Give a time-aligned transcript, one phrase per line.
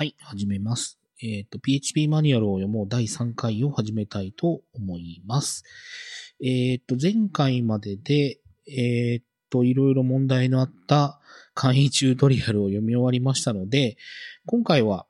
[0.00, 0.98] はい、始めます。
[1.22, 5.62] えっ、と、PHP マニュアルを読もう第3回を始めたいと思います。
[6.42, 11.20] えっ、と、前回までで、えっ、と、いろいろ問題のあった
[11.52, 13.98] 簡易チュートリアルを読み終わりましたので、
[14.46, 15.04] 今回は、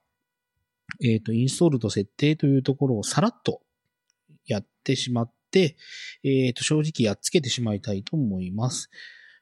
[1.01, 3.61] えっ、と、インストールと設定というところをさらっと
[4.45, 5.77] やってしまって、
[6.25, 8.91] えっ、と、正直やっつけてしまいたいと思います。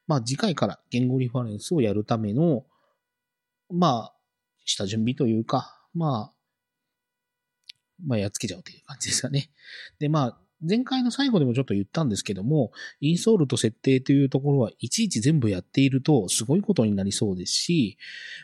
[0.07, 2.67] まあ、次回から言語リファレンスをやるための、
[3.71, 4.18] まあ、
[4.69, 6.35] 下準備というか、まあ、
[8.05, 9.51] まあ、やっつけちゃうという感じですかね。
[9.99, 17.97] で、まあ、前回の最後でもちょっと言ったんですけども、インストールと設定というところはいちいち全部やっているとすごいことになりそうですし、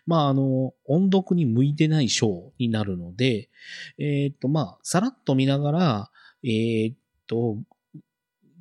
[0.07, 3.51] まあ、あの、音読に向いてない章になるので、
[3.99, 6.11] えっ、と、まあ、さらっと見ながら、
[6.45, 6.95] えっ、
[7.27, 7.59] と、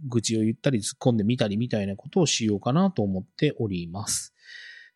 [0.07, 4.33] 愚痴を言ったり突っ込んでみたりみたいなことをしようかなと思っております。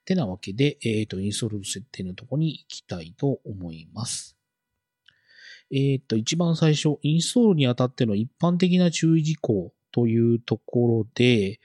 [0.07, 4.37] てなわけで、えっ、と、インストール設定のとこに行きたいと思います。
[5.69, 11.59] えっ、と、一番最初、インストールにあたっての一般的な注意事項というところで、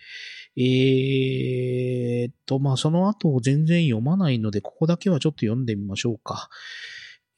[0.57, 6.49] えっ、と、まあ、その後全然読まないので、ここだけはちょっと読んでみましょうか。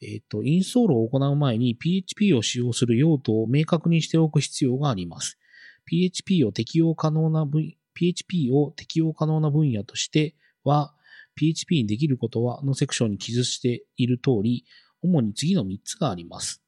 [0.01, 5.39] えっ、と、インストールを行う前に PHP を使用する用途を明確にしておく必要があります。
[5.87, 10.94] PHP を適用可能な分、PHP を適用可能な分野としては、
[11.37, 14.65] PHP にできることはのセクションに記述している通り、
[15.03, 16.63] 主に次の3つがあります。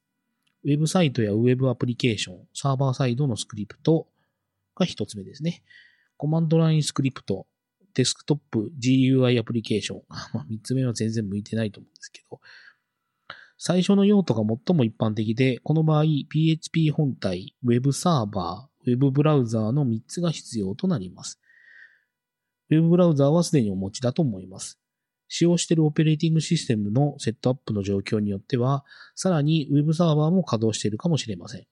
[0.63, 4.07] ウェブサイトやウェブアプリケーション、サーバーサイドのスクリプト
[4.75, 5.63] が1つ目ですね。
[6.17, 7.47] コマンドラインスクリプト、
[7.93, 10.01] デスクトップ GUI アプリケーション。
[10.33, 12.39] まあ、3つ目は全然向いてないと思うんですけど。
[13.57, 21.39] 最初の用途が最も一般的で、この場合 PHP 本体、ウェブサーバー、ウェブブラウザーの3つが必要となります。
[22.69, 24.79] ウェブブラウザーはすでにお持ちだと思います。
[25.29, 28.83] 使用しているオペレーティングシステムのセットアップの状況によっては、
[29.15, 31.67] さらに Web サーバーも稼働しているかもしれません。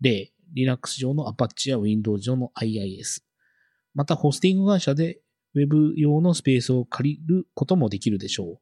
[0.00, 3.22] 例、Linux 上の Apache や Windows 上の IIS。
[3.94, 5.20] また、ホスティング会社で
[5.54, 8.60] Web 用のスペースを借りることもできるでしょう。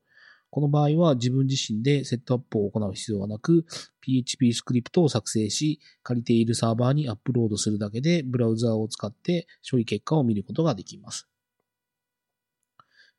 [0.50, 3.66] この場合は自分自身でセットアップを行う必要はなく、
[4.00, 11.28] PHP スクリプトを作成し、借りているサーバーにアップロードするだけで、ブラウザーを使って処理結果を見ることができます。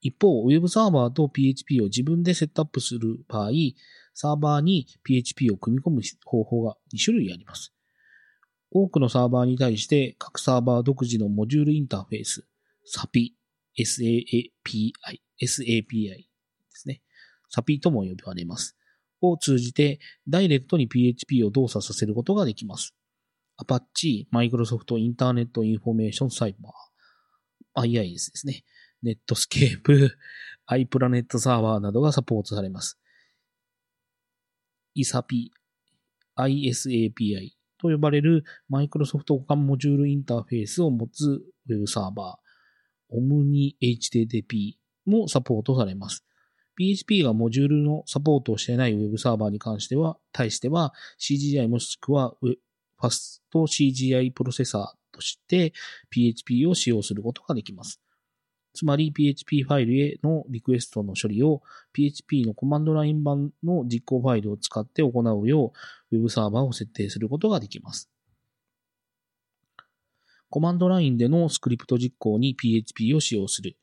[0.02, 3.52] 一方、Web サーバーと PHP を自分でセットアップする場合、
[4.14, 7.74] サーバーに PHP を組み込む方法が2種類あります。
[8.72, 12.46] 多くのサーバーに対して各サーバー独自のモジュールインターフェース、
[12.96, 13.34] SAPI、
[13.78, 14.92] SAPI、
[15.42, 16.26] SAPI で
[16.72, 17.02] すね。
[17.56, 18.76] SAPI とも呼ばれます。
[19.22, 22.96] を通じて、ダイレクトに PHP を動作させることができます。
[23.62, 26.54] Apache、Microsoft Internet Information Server、
[27.76, 28.64] IIS ですね。
[29.04, 30.18] ネットスケープ、
[30.70, 33.00] iPlanet サーバーなどがサポートされます。
[34.98, 35.50] ISAP、
[36.38, 37.50] ISAPI
[37.80, 44.74] と呼ばれる Microsoft 互換モジュールインターフェースを持つ Web サーバー、OmniHTTP
[45.06, 46.26] もサポートされます。
[46.76, 52.36] PHP がモジュールのサポートをしていない Web サーバーに関しては、対しては CGI もしくは
[53.02, 55.74] FastCGI プロセッサーとして
[56.10, 58.02] PHP を使用することができます。
[58.74, 61.62] つまり PHP ファイルへのリクエストの処理を
[61.94, 65.74] PHP のコマンドライン版の実行ファイルを使って行うよ
[66.12, 68.10] う Web サーバーを設定することができます。
[70.50, 73.78] コマンドラインでのスクリプト実行に PHP を使用する。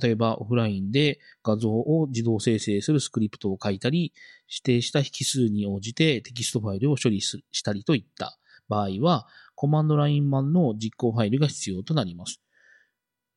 [0.00, 4.12] 例えばオフラインで画像を自動生成するスクリプトを書いたり、
[4.48, 12.40] 指定した引数に応じてテキストファイルを処理したりといった場合は、コマンドライン版の実行ファイルが必要となります。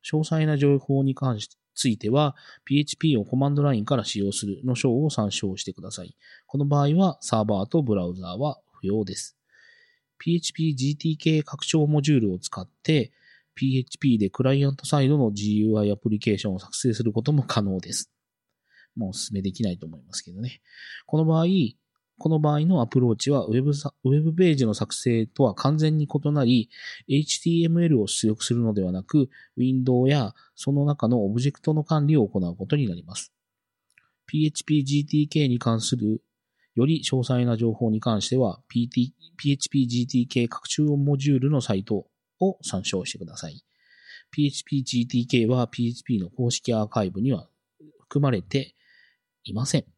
[0.04, 6.16] 詳細な情報に関しついては、PHP をコマンドラインから使用するの章を参照してください。
[6.46, 9.36] この場合は、サーバーとブラウザーは不要です。
[10.18, 13.12] PHP GTK 拡張モジュールを使って、
[13.56, 18.10] PHP でクライアントサイドの GUI アプリケーションを作成することも可能です。
[18.96, 20.60] もうお勧めできないと思いますけどね。
[21.06, 21.46] この場合、
[22.18, 26.70] この場合のアプローチはウェブウェブページの作成とは完全に異なり、
[27.08, 33.32] HTML を出力するのではなく、ウィンドウやその中のオブジェクトの管理を行うことになります。
[34.32, 36.22] PHP-GTK に関する
[36.74, 39.12] より詳細な情報に関しては、PT
[39.42, 42.06] PHP-GTK 拡張モジュールのサイト
[42.40, 43.64] を参照してください。
[44.36, 47.48] PHP-GTK は PHP の公式アーカイブには
[48.00, 48.74] 含まれて
[49.44, 49.93] いません。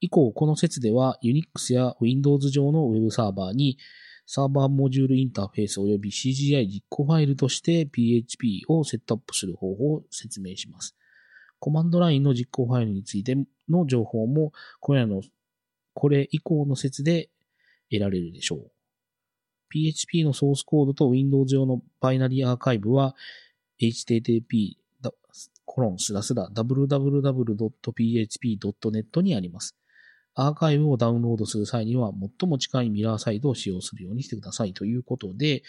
[0.00, 3.78] 以降、この説では Unix や Windows 上の Web サーバーに
[4.26, 10.96] サーバーモジュールインターフェース及び CGI 実行ファイルとして PHP をセットアップする方法を説明します。
[11.58, 13.36] コマンドラインの実行ファイルについて
[13.68, 15.22] の情報も、これらの、
[15.92, 17.28] これ以降の説で
[17.90, 18.70] 得られるでしょう。
[19.68, 23.14] PHP のソースコードと Windows 用のバイナリーアーカイブは
[23.80, 24.76] http
[25.72, 27.20] コロンスラスラ www.php.net
[29.20, 29.76] にあります。
[30.34, 35.62] アーカイブをダウンロードする際には、最も近いミラーサイトを使用するようにしてくださいということで、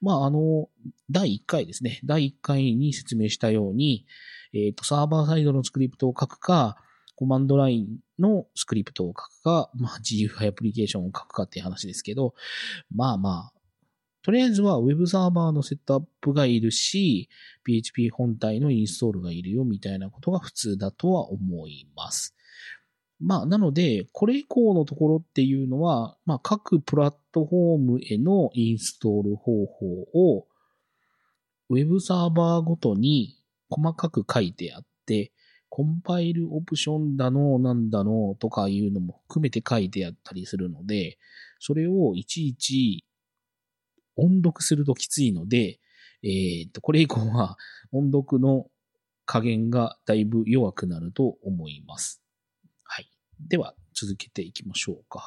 [0.00, 0.68] まあ、あの、
[1.10, 2.00] 第1回ですね。
[2.04, 4.06] 第1回に説明したように、
[4.52, 6.76] えっ、ー、と、サーバーサイドのスクリプトを書くか、
[7.14, 12.34] コマンドラインのスクリプトを書くか、まあ、GUI アプリケーションを書くかっていう話ですけど、
[12.90, 13.60] まあまあ、
[14.22, 17.28] とりあえずは Web サーバーのセットアップがいるし、
[17.64, 22.34] PHP 本体のインストールがいるよみたいなことが普通だとは思います。
[23.20, 30.46] まあ、なので、これ以降のところっていうのは、まあ、各プラットフォームへのインストール方法を、
[31.68, 33.36] Web サーバーごとに
[33.68, 35.32] 細かく書いてあって、
[35.68, 41.18] コンパイルオプションだの、なんだの、とかいうのも含めて書いてあったりするので、
[41.58, 43.04] それをいちいち
[44.16, 45.78] 音読するときついので、
[46.22, 47.56] えっ、と、これ以降は
[47.92, 48.66] 音読の
[49.26, 52.20] 加減がだいぶ弱くなると思います。
[53.48, 55.22] では、続けていきましょうか。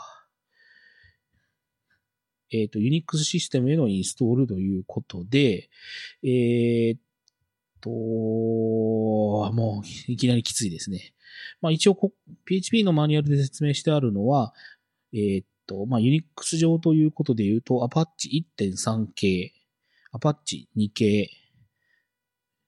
[2.51, 5.69] えっ、と、Unix システムへのインストールということで、
[6.23, 6.97] えっ、
[7.81, 11.13] と、もういきなりきついですね。
[11.61, 11.97] まあ一応
[12.45, 14.53] PHP のマニュアルで説明してあるのは、
[15.13, 19.53] えー、っと、まあ Unix 上ということで言うと Apache 1.3系、
[20.13, 21.29] Apache 2系、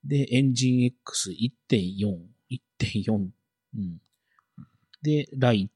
[0.05, 2.19] で、EngineX1.4、
[2.79, 4.01] 1.4、うん。
[5.05, 5.67] で、Lighty、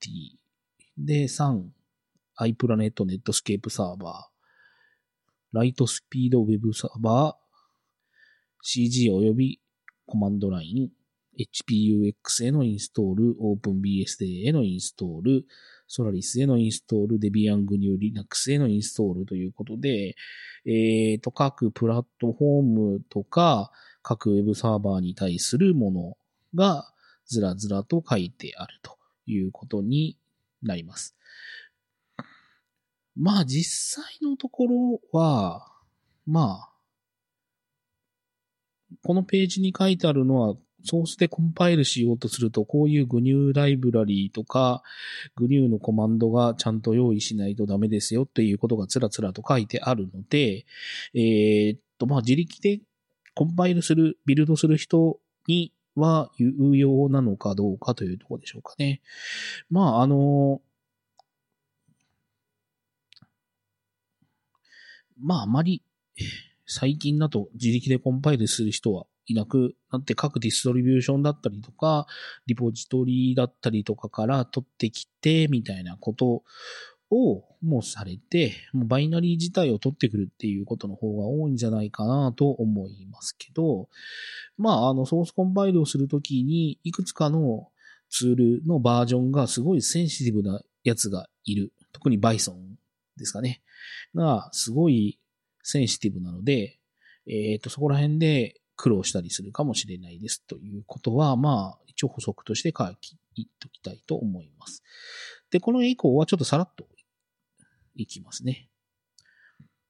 [0.97, 1.61] で、3、
[2.39, 7.49] iPlanet Netscape サーバー、ライトスピードウェブサーバー、
[8.63, 9.59] CG 及び
[10.07, 10.89] コマンドライン、
[11.37, 15.45] HPUX へのインストール、OpenBSD へのインストール、
[15.87, 19.25] Solaris へのインストール、Debian GNU Linux へのインストール。
[19.27, 20.15] ということで、
[20.65, 23.71] えっ、ー、と、各プラットフォームとか、
[24.01, 26.17] 各ウェブサーバーに対するもの
[26.55, 26.91] が
[27.27, 28.98] ずらずらと書いてあると。
[29.31, 30.17] いうことに
[30.61, 31.15] なります。
[33.15, 35.67] まあ実際のところは、
[36.25, 36.69] まあ、
[39.03, 40.55] このページに書いてあるのは、
[40.85, 44.81] ソースでコンパイルしようとすると、こういう GNU ライブラリーとか、
[45.37, 50.65] GNU のコマンドがちゃんと用意しないとダメですよっていうことがつらつらと書いてあるので、
[51.13, 52.79] えー、っと、まあ、自力で
[53.35, 59.01] コンパイルする、ビルドする人には有用なのかどうかというところでしょうかね。
[59.69, 60.61] まあ、あの、
[65.21, 65.83] まあ、あまり、
[66.65, 72.07] 最近だと自力でコンパイルする人はいなくなって各ディストリビューションだったりとか、
[72.47, 76.43] リポジトリだったりとかから取ってきて、みたいなこと
[77.11, 83.89] をもうされて、もうバイナリー自体を取ってくるっていうことの方が多いんじゃないかなと思いますけど、
[84.57, 87.69] まあ、あの、ソースコンパイルをするときに、いくつかの
[88.09, 91.73] ツールのバージョンがすごいセンシティブなやつがいる。
[91.91, 92.56] 特に Bison
[93.17, 93.61] ですかね。
[94.15, 95.19] が、すごい
[95.63, 96.79] センシティブなので、
[97.27, 104.83] えっ、ー、と、そこら辺で苦労したりするかもしれないですということは、まあ、一応補足として書き、言っときたいと思います。
[105.51, 106.85] で、この以降はちょっとさらっと
[108.03, 108.69] いきますね。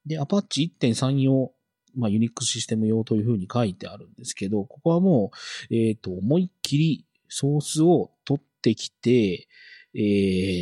[0.05, 1.51] で、Apache 1.3用、
[1.95, 5.31] まあ、Unix システム用というふうに書いてあるんですけど、ここはも
[5.69, 9.47] う、えっ、ー、と、思いっきりソースを取ってきて、
[9.95, 10.01] えっ、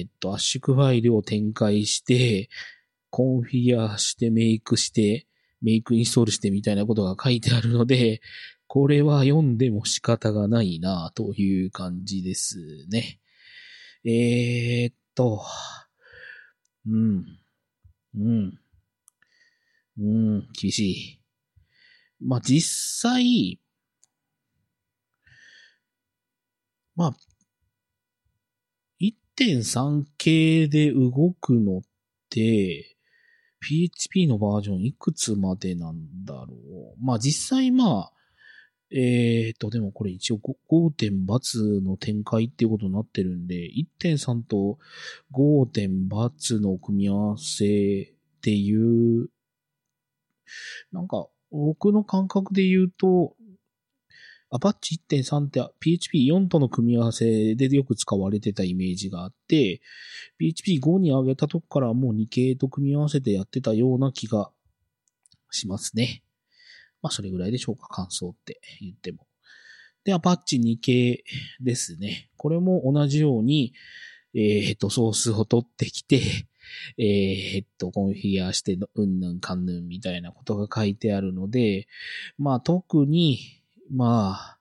[0.05, 2.49] ー、と、圧縮ファイルを展開して、
[3.09, 5.27] コンフィギュアしてメイクして、
[5.61, 8.21] メイクインストールしてみたいなことが書いてあるので、
[8.67, 13.19] これは読んでも仕方がないなという感じですね。
[14.03, 15.41] えー、っと、
[16.87, 17.25] うん、
[18.15, 18.59] うん、
[19.97, 21.21] うん、厳しい。
[22.19, 23.59] まあ、実際、
[26.95, 27.17] まあ、
[28.99, 31.81] 1.3系で動くのっ
[32.29, 32.97] て、
[33.59, 36.47] PHP のバージョンいくつまでなんだろ
[36.99, 37.03] う。
[37.03, 38.11] まあ実際まあ、
[38.89, 40.39] えっ、と、でもこれ一応
[40.69, 43.69] 5点×の展開っていうことになってるんで、
[44.01, 44.79] 1.3と
[45.33, 49.29] 5点×の組み合わせっていう、
[50.91, 53.35] なんか、僕の感覚で言うと、
[54.49, 59.81] アパッチ1.3って PHP4 との組み合わせでよく使われてたイメージがあって、
[60.39, 64.49] PHP5 に上げたとこからもう2系と組み合わせてやってたような気が
[65.51, 66.23] しますね。
[67.01, 69.27] まあそれぐらいでしょうか、感想って言っても。
[70.03, 71.23] で、アパッチ2系
[71.59, 72.29] ですね。
[72.37, 73.73] これも同じように、
[74.33, 76.21] えっ、と、ソースを取ってきて、
[76.97, 81.87] えー、っと、コンフィギュアして、うんぬんかんぬんみたいなことが書いてあるので、
[82.37, 83.39] まあ特に、
[83.91, 84.59] まあ、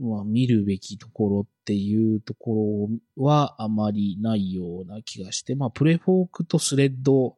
[0.00, 7.34] まあ見るべきところっていうところはあまりないような気がして、まあプレフォークとスレッドっ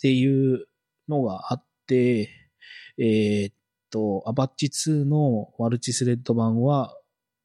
[0.00, 0.66] ていう
[1.08, 2.43] のがあって、
[2.98, 3.54] えー、っ
[3.90, 6.96] と、アパッチ2のマルチスレッド版は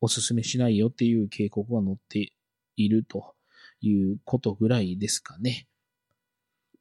[0.01, 2.33] おすすめしないよっていう警告が載って
[2.75, 3.35] いると
[3.81, 5.67] いうことぐらいですかね。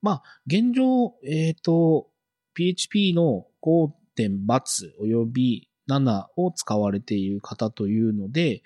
[0.01, 2.09] まあ、現状、えっ、と、
[2.55, 8.63] PHP の5点バツ及び7を使われている方というので、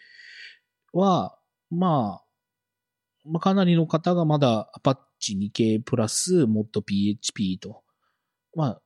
[0.92, 1.38] は、
[1.71, 2.25] まあ、
[3.25, 4.97] まあ、かなりの方がまだ Apache
[5.38, 7.82] 2系プラスもっと PHP と、
[8.54, 8.82] まあ、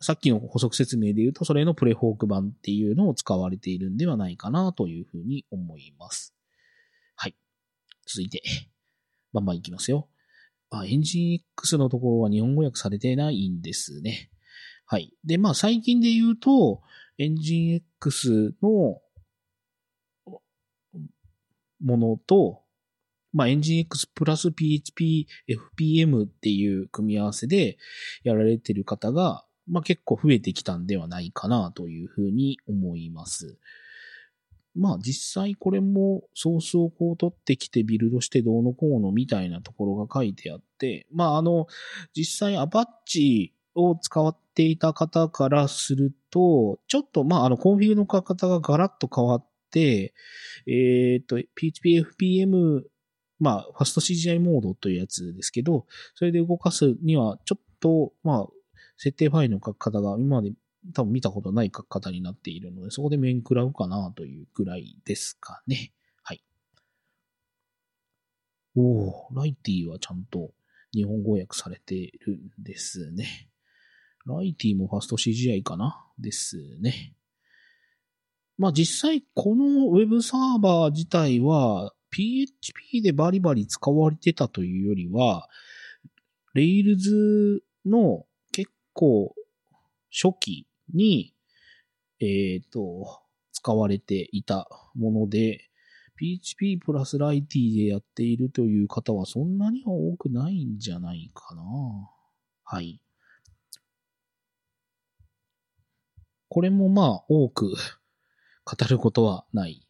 [0.00, 6.34] さっきの補足説明で言うと、それのプレフォーク版っていうのを使われているんではないかなというふうに思います。
[7.16, 7.36] はい。
[8.06, 8.42] 続いて。
[9.32, 10.08] バンバンいきますよ。
[10.70, 14.30] あ、エンジン X のところは日本語訳されてないんですね。
[14.86, 15.12] はい。
[15.24, 16.82] で、まあ最近で言うと、
[17.18, 19.00] エンジン X の
[21.80, 22.62] ものと、
[23.32, 27.78] まあ、 nginx プラス PHP、FPM っていう組み合わせで
[28.24, 33.58] やられてる方が、まあ、結構増えてきたんではないかなというふうに思います。
[34.76, 41.66] まあ実際これもソースをこう取ってきてビルドしてどうのこうのみたいなところが書いてあって、まああの、
[42.14, 50.14] 実際アパッチを使っていた方からすると、ちょっとまああのコンフィグの書き方がガラッと変わって、
[50.66, 52.82] えっ、ー、と、PHPFPM
[53.40, 58.46] まあ、ファスト CGI モードというやつですけど、それで動かすには、ちょっと、まあ、
[59.00, 60.52] 設定ファイルの書き方が今まで
[60.92, 65.94] 多分見たことない書き方になっているので、そこで面食らうかなというくらいですかね。
[66.22, 66.44] はい。
[68.76, 70.50] おー、ライティはちゃんと
[70.92, 73.48] 日本語訳されてるんですね。
[74.26, 77.14] ライティもファスト CGI かなですね。
[78.58, 85.48] まあ実際このウェブサーバー自体は PHP でバリバリ使われてたというよりは、
[86.54, 88.26] Rails の
[88.92, 89.34] 構
[90.10, 91.34] 初期に、
[92.20, 93.20] えっ、ー、と、
[93.52, 95.70] 使われていたもので、
[96.16, 101.62] PHP プラスライティでやっているという方はそんなには多くないんじゃないかな。
[102.64, 103.00] はい。
[106.48, 107.74] これもまあ多く
[108.64, 109.86] 語ることはない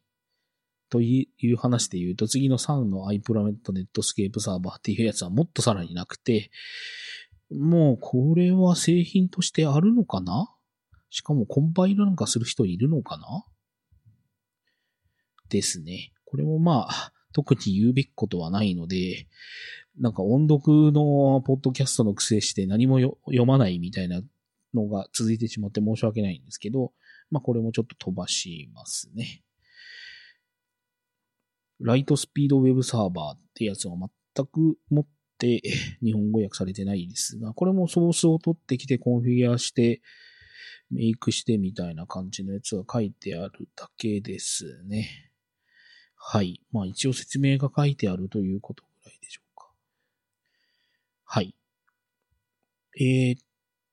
[0.88, 6.50] という話で言うと、次の3の iPromet Netscape サーバーっていうやつはもっとさらになくて、
[7.52, 10.49] もうこれは製品としてあるのかな？
[11.11, 13.45] しかもコンパイルなんかする人いるのかな？
[15.49, 16.12] ですね。
[16.25, 19.26] これもまあ、特に言うべきことはないので、
[19.99, 24.23] なんか音読のポッドキャストの癖して何も読まないみたいな
[24.73, 26.92] のが続いてしまって申し訳ないんですけど、
[27.30, 29.42] まあこれもちょっと飛ばしますね。
[31.80, 33.95] ライトスピードウェブサーバーってやつは
[34.35, 35.07] 全く持っ
[36.02, 40.02] 日本語訳されてないですが、これもソースを取ってきてコンフィギュアして、
[40.90, 45.30] メイクしてみたいな感じのやつが書いてあるだけですね。
[46.16, 46.61] はい。
[46.73, 49.70] まあ一応説明が書いてあるということぐらいでしょうか。
[51.25, 51.54] はい。
[53.00, 53.40] えー、っ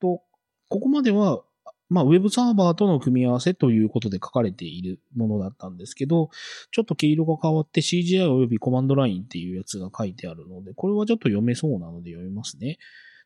[0.01, 0.23] と、
[0.69, 1.43] ここまでは、
[1.89, 6.29] まあ、ウェブサーバーとの組み合わせということで書かれているものだったんですけど、
[6.72, 12.77] ちょっと毛色が変わって CGI 及びコマンドラインっていうやつが書いてあるので、これはちょっと読めそうなので読みますね。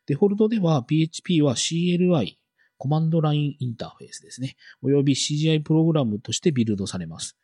[0.06, 2.36] デフォルトでは PHP は CLI、
[2.78, 4.56] コマンドラインインターフェースですね。
[4.82, 7.36] および CGI プログラムとしてビルドされます。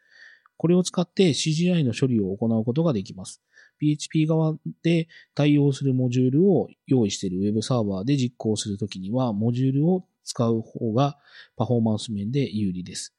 [0.57, 3.41] これを使って CGI の処理を行うことができます。
[3.79, 11.17] PHP 側で対応するモジュールを用意している Web サーバーで実行するときには、モジュールを使う方が
[11.57, 13.15] パフォーマンス面で有利です。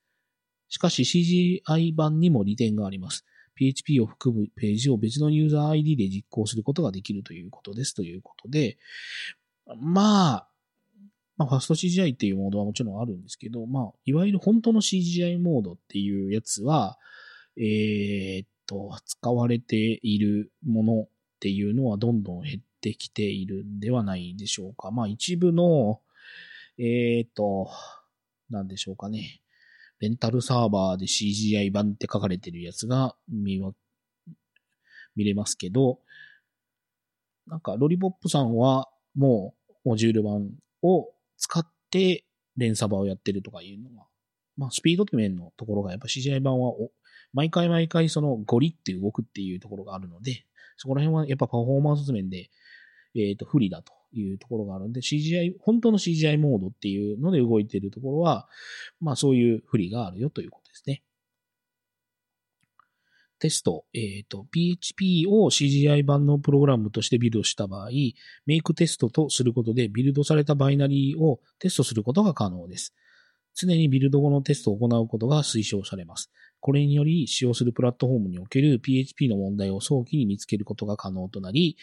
[0.70, 3.26] しかし CGI 版にも利点があります。
[3.56, 7.96] PHP を含むページを別のユーザー ID で実行することができるということです。
[7.96, 8.78] ということで、
[9.78, 10.50] まあ、
[11.36, 16.98] まあ、ファスト CGI っていうモードはもちろんあるんですけど、まあ、いわゆる本当の CGI モードっていうやつは、
[17.58, 21.08] えー、っと、使われているものっ
[21.40, 24.92] ていうのはどんどん減ってきているんではないでしょうか。
[24.92, 26.02] まあ、一部の、
[26.80, 27.70] えー、と、
[28.50, 29.42] なんでしょうかね。
[30.00, 33.62] レンタルサーバーで CGI 版って書かれてるやつが見
[35.16, 36.00] 見れますけど、
[37.48, 42.24] なんか、ロリポップさんはもうモジュール版を使って
[42.56, 44.08] 連鎖場をやってるとかいうのが、
[44.56, 46.74] まあ、スピード面のところがやっぱ CGI 版は
[47.34, 50.46] 毎回毎回そのゴリって動くっていうところがあるので、
[50.78, 52.50] そこら辺はやっぱパフォーマンス面で、
[53.16, 58.48] えっ、ー、と、不利だというところがあるんで、CGI、本当の CGI モードっていうので動いているところは、
[59.00, 61.04] まあそういう不利があるよということですね。
[63.40, 67.90] テスト、えっ、ー、と、PHP を CGI 版のプログラムとしてビルドした場合、
[68.46, 72.94] メイクテストとすることでビルドされたバイナリーをテストすることが可能です。
[73.56, 76.32] 常にビルド後のテストを行うことが推奨されます。
[76.60, 81.78] これにより使用するプラットフォームにおける PHP の問題を早期に見つけることが可能となり、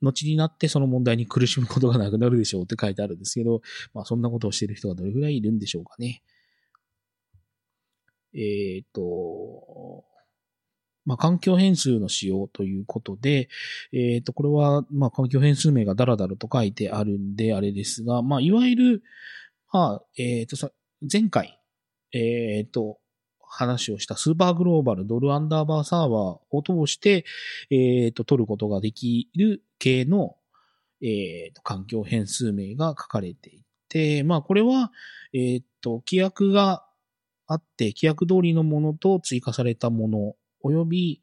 [0.00, 3.62] 後になってその問題に苦しむことがなくなるでしょうって書いてあるんですけど、
[3.94, 6.22] まあそんなことをしている人がどれぐらいいるんでしょうかね。
[8.34, 10.04] えっ、ー、と、
[11.08, 13.48] まあ、環境変数の使用ということで、
[13.92, 19.02] えっ、ー、と、これは、まあ、環境変数名がダラダラと書いてあるんで、あれですが、まあ、いわゆる、
[19.72, 20.70] まあ、えっ、ー、とさ、
[21.10, 21.58] 前回、
[22.12, 22.98] えっ、と、
[23.40, 27.24] 話をしたスーパーグローバルドルアンダーバーサーバーを通して、
[27.70, 30.36] えっ、と、取ることができる系の、
[31.00, 34.92] えっ、と、環境変数名が書かれていて、まあ、これは、
[35.32, 36.84] えっ、と、規約が
[37.46, 41.22] あって、規約通りのものと追加されたもの、および、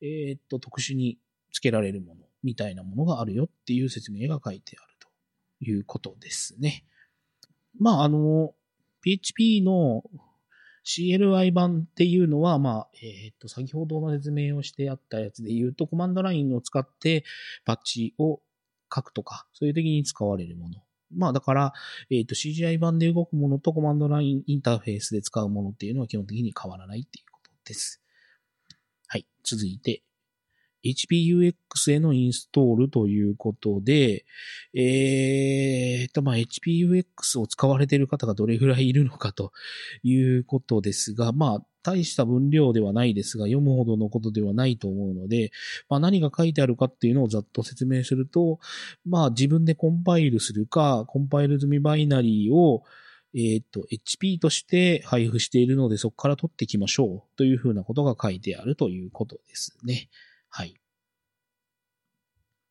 [0.00, 1.18] えっ、と、特殊に
[1.52, 5.08] 付けられるもの、みたいなものがあるよっていう説明が書いてあると
[5.60, 6.84] いうことですね。
[7.78, 8.54] まあ、あの、
[9.02, 10.04] PHP の
[10.88, 17.24] CLI 版っていうのは、まあ、えっ、と、先ほどの説明をしてあったやつで言うと、コマンドラインを使って
[17.66, 18.40] パッチを
[18.92, 20.76] 書くとか、そういう時に使われるもの。
[21.14, 21.72] まあ、だから、
[22.10, 28.00] えっ、と、CGI 版で動くものとコマンドラインインターフェースで使うものっていうのは基本的に変わらないっていうことです。
[29.06, 29.26] はい。
[29.44, 30.02] 続いて、
[30.84, 31.54] HPUX
[31.92, 34.24] へのインストールということで、
[34.74, 39.52] えーと、まあ、HPUX を使われている方がどれぐらいいるのかと
[40.02, 45.50] いうことですが、まあ、大した分量ではないですが、読むほどのことではないと思うので、
[45.88, 48.58] まあ、何が書いてあるかっていうのをざっと説明すると、
[49.06, 52.84] まあ、自分でコンパイルするか、コンパイル済みバイナリーを
[53.34, 60.08] えっ、ー、と、HP として配布しているので、そこから取っていきましょうというふうなことが書いてあるということですね。
[60.50, 60.74] はい。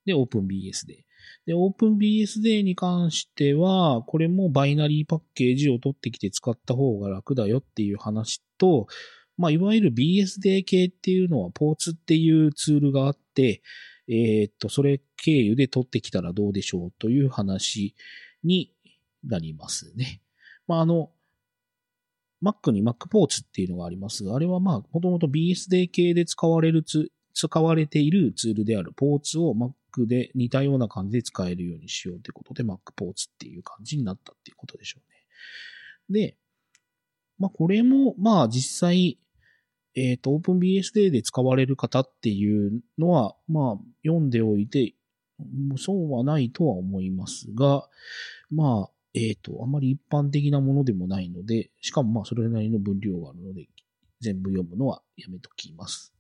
[0.06, 1.04] で、OpenBSD。
[1.46, 8.88] で、OpenBSD に関しては、これもバイナリーパッケージを取ってきて使った方が楽だよっていう話と、
[9.38, 13.62] まあ、いわゆる BSD 系っていうのは、ポーツっていうツールがあって、
[14.08, 17.94] えー、っと、それ経由で取ってきたらどうでしょうという話
[18.44, 18.74] に
[19.24, 20.22] なりますね。
[20.68, 21.12] まあ、あの、
[22.44, 35.02] Mac に Mac ポーツっていうのがありますが、あれはまあ、もともと BSD 系で使われるツ使われているツールであるポーツを Mac で似たような感じで使えるようにしようということで Mac ポーツっていう感じになったっていうことでしょ
[36.10, 36.26] うね。
[36.26, 36.38] で、
[37.38, 39.20] まあこれもまあ実際、
[39.94, 44.96] えっ、ー、と OpenBSD で使われる方っていうのはまあ読んでおいて、
[45.78, 47.88] そうはないとは思いますが、
[48.50, 53.68] まあ、えっ、ー、と、あまり一般的なものでもないので、しかもまあそれなりの分量があるので、
[54.20, 56.17] 全部読むのはやめときます。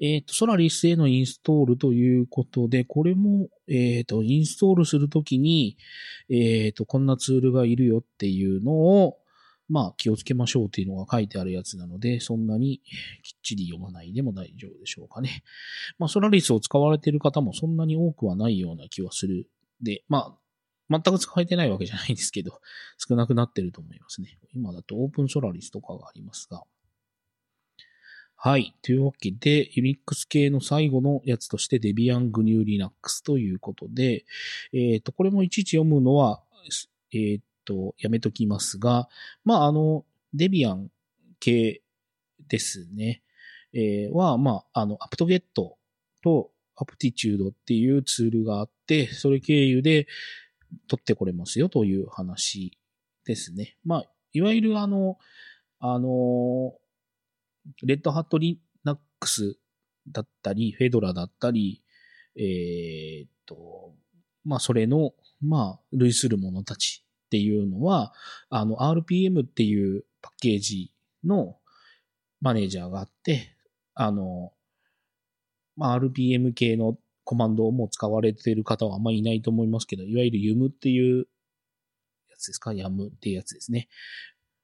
[0.00, 5.76] えっ、ー、と、ソラリスへのインストールということで、これも、えっ、ー、と、インストールするときに、
[6.30, 9.18] えっ、ー、と、こんなツールがいるよっていうのを、
[9.68, 12.80] まあ、気をつけましょうっていうのが書いてあるやつなので、そんなに
[13.22, 15.44] きっちり読まないでも大丈夫でしょうかね。
[15.98, 19.48] まあ、ソラリスを使われている方もそんなに多くはないような気はする。
[19.80, 20.38] で、まあ、
[20.90, 22.60] 全く使われてないわけじゃないんですけど、
[22.98, 24.38] 少なくなってると思いますね。
[24.54, 26.64] 今だとオープンソラリスとかがありますが。
[28.42, 28.74] はい。
[28.80, 34.24] というわけで、Unix 系の最後のやつとして Debian GNU Linux ということで、
[34.72, 36.42] えっ、ー、と、これもいちいち読むのは、
[37.12, 39.10] えっ、ー、と、やめときますが、
[39.44, 40.86] まあ、あの、Debian
[41.38, 41.82] 系
[42.48, 43.22] ですね。
[43.74, 45.76] えー、は、まあ、あの、apt-get と
[46.78, 50.06] aptitude っていうツールがあって、それ経由で
[50.88, 52.78] 取ってこれますよという話
[53.26, 53.76] ですね。
[53.84, 55.18] まあ、いわゆるあの、
[55.78, 56.79] あの、
[57.82, 59.56] レッドハットリナックス
[60.08, 61.82] だったり、フェドラだったり、
[62.36, 63.94] えー、っと、
[64.44, 68.12] まあ、それの、まあ、類するものたちっていうのは、
[68.48, 70.92] あの、RPM っていうパッケージ
[71.24, 71.56] の
[72.40, 73.54] マネージャーがあって、
[73.94, 74.52] あの、
[75.76, 81.26] まあ、RPM 系のコマンドをもう使われている方はあんまりいないと思いますけど、いわゆる YUM っていう
[82.30, 83.88] やつですか ?YAM っていうやつですね。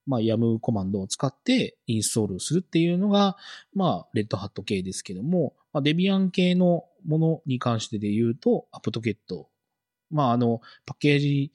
[0.06, 3.36] まあ、YAM コマンドを使ってインストールするっていうのが、
[3.74, 9.48] まあ、レッドハット系ですけども、まあ、デビアン系のものに関してで言うと、アプトケット。
[10.10, 11.52] まあ、あの、パッケージ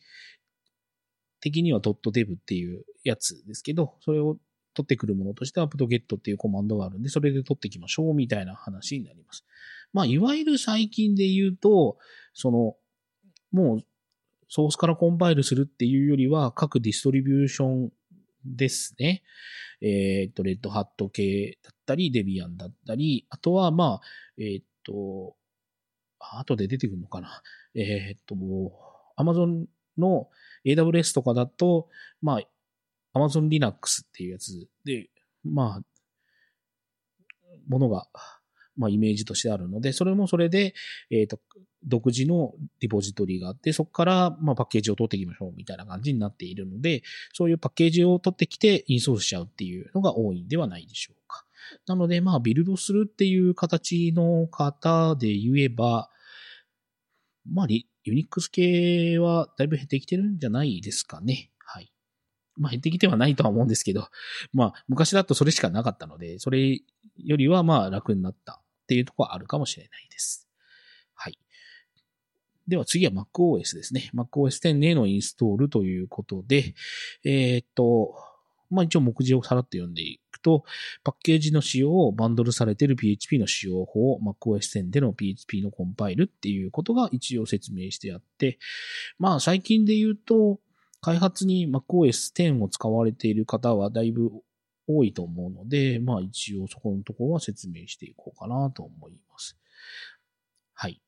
[1.40, 4.38] 的には .dev っていうやつですけど、それを
[4.74, 9.46] 取ってくるものとしてアプトゲットっていうコマンドがあるんで、それで取っていきましょうみたいな話になります。
[9.94, 11.98] まあ、いわゆる最近で言うと、
[12.34, 12.76] その、
[13.52, 13.80] もう、
[14.48, 17.92] ソースからコンパイルするっていうよりは、各ディストリビューション
[18.46, 19.24] ですね。
[19.82, 24.02] えっ、と、レッドハット系だったり、デビアンだったり、あとは、まあ、
[24.38, 25.36] えっ、と、
[26.20, 27.42] 後で出てくるのかな。
[27.76, 28.36] えっ、と、
[29.18, 29.66] Amazon
[29.98, 30.30] の
[30.66, 31.90] AWS とかだと、
[32.22, 35.10] まあ、Amazon Linux っていうやつで、
[35.44, 35.82] まあ、
[37.68, 38.08] ものが、
[38.76, 40.74] まあ、イメージとしてあるので、それもそれで、
[41.10, 41.40] えっ、と、
[41.84, 51.46] 独自のリポジトリがあって、そこから、ま、パッケージを取っていきましょうみたいな感じになっているので、そういうパッケージを取ってきてインストールしちゃうっていうのが多いんではないでしょうか。
[51.88, 56.10] なので、まあ、ビルドするっていう形の方で言えば、
[57.46, 57.68] まあ、
[58.04, 61.52] ユニックス系はだいぶ減ってきてるんじゃないですかね。
[61.60, 61.92] はい。
[62.56, 64.08] まあ減ってきてはないとは思うんですけど、
[64.54, 66.80] まあ昔だとそれしかなかったので、それ
[67.18, 70.51] よりはまあ楽になったっていうところはあるかもしれないです。
[72.68, 74.10] では次は MacOS ですね。
[74.14, 76.74] MacOS 10へのインストールということで、
[77.24, 78.16] えー、っと、
[78.70, 80.64] まあ一応目次をさらっと読んでいくと、
[81.04, 88.58] パッケージの仕様をバンドルされている PHP の使用法、MacOS 10での PHP のコンパイルっていうことが一応説明してあって、
[89.20, 90.60] まあ最近で言うと、
[91.02, 94.32] 開発に MacOS 10を使われている方はだいぶ
[94.88, 99.58] 多いと思うので、まあ一応そこのところは説明していこうかなと思います。
[100.74, 101.02] はい。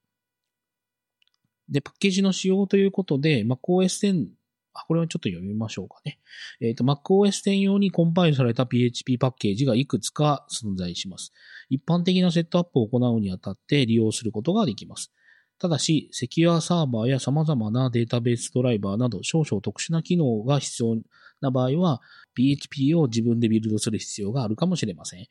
[1.74, 4.28] で、パッケージの仕様ということで、MacOS 10
[4.74, 6.20] あ、これはちょっと読みましょうかね。
[6.62, 11.32] えっ、ー、と、MacOS 10用にコンパイルされた PHP パッケージがいくつか存在します。
[11.70, 15.12] 一般的なセットアップを行うにあたって利用することができます。
[15.60, 20.98] ただし、セキュアサーバーや様々なデータベースドライバーなど少々特殊な機能が必要
[21.42, 22.02] な場合は、
[22.34, 25.28] PHP を自分でビルドする必要があるかもしれません。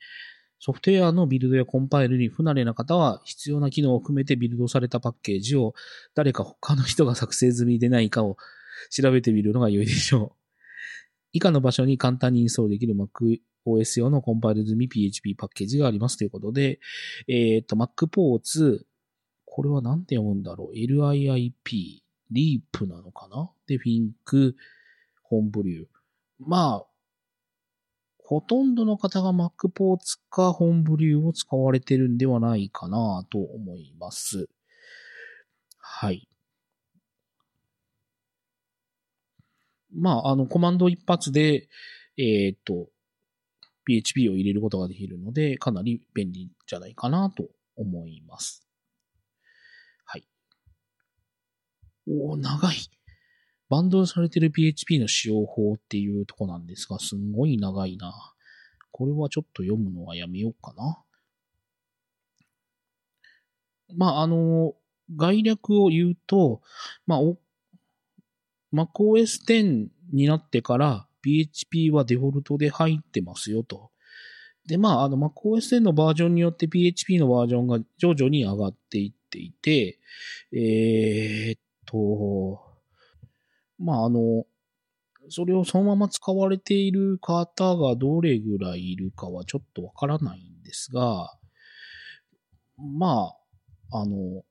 [0.65, 5.73] ソフトウェアのビルドやコンパイルに不慣れな方は、必要な機能を含めてビルドされたパッケージを
[6.15, 8.37] 誰か他の人が作成済みでないかを
[8.89, 10.31] 調べてみるのが良いでしょう。
[11.33, 16.79] 以下の場所に簡単にインストールできる MacOS 用のコンパイル済み PHP パッケージがありますということで、
[17.27, 18.85] えっ、ー、と、MacPorts、
[19.43, 21.53] これは何て読むんだろう ?LIIP、
[22.31, 23.51] Leap なのかな？
[23.67, 24.53] で、Fink、
[25.23, 25.87] ホームブリュー。
[26.39, 26.92] まあ、
[28.33, 34.49] ほとんどの方が MacPorts かホームブリューを使われてるんではないかなと思います。
[35.77, 36.27] はい。
[39.95, 41.69] まあ、あの、コマンド一発で、
[42.17, 42.87] えっ、と、
[43.85, 48.67] PHP を入れることができるので、かなり便利じゃないかなと思います。
[50.05, 50.23] はい。
[52.07, 52.77] おお長い。
[53.73, 58.13] バンドルされてる PHP の使用法っていうとこなんですが、すんごい長いな。
[58.91, 61.03] これはちょっと読むのはやめようかな。
[63.95, 64.75] まあ、あの、
[65.15, 66.61] 概略を言うと、
[67.07, 67.21] まあ、
[68.71, 73.89] MacOS 10になってから PHP はデフォルトで入ってますよと。
[74.67, 79.97] で、まあ、あの MacOS 10のバージョンによって PHP のバージョンが徐々に上がっていっていて、
[80.51, 82.72] えー、っと、
[83.79, 84.45] まあ、あの、
[85.29, 91.37] それをそのまま使われている方がどれぐらいいるかはちょっとわからないんですが、
[92.77, 93.31] ま
[93.91, 94.43] あ、あの、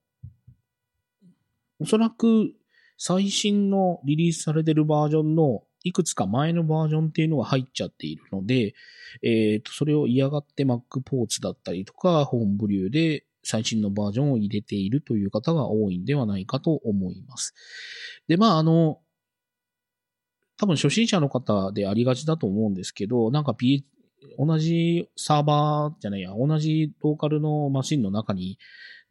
[1.80, 2.52] おそらく
[2.96, 8.74] 最新のリリースされてるバージョンのいくつか前のバージョンっていうのが入っちゃっているので、
[9.22, 17.54] えっ、ー、と、それを嫌がって Mac ポーツだったりとか、ホームブリューで最新のバージョンを入れているという方が多いんではないかと思います。
[18.28, 19.00] で、まあ、あの、
[20.56, 23.84] 多分初心者の方でありがちだと思うんですけど、なんか P、
[24.38, 28.58] 同じサーバーじゃないや、同じローカルのマシンの中に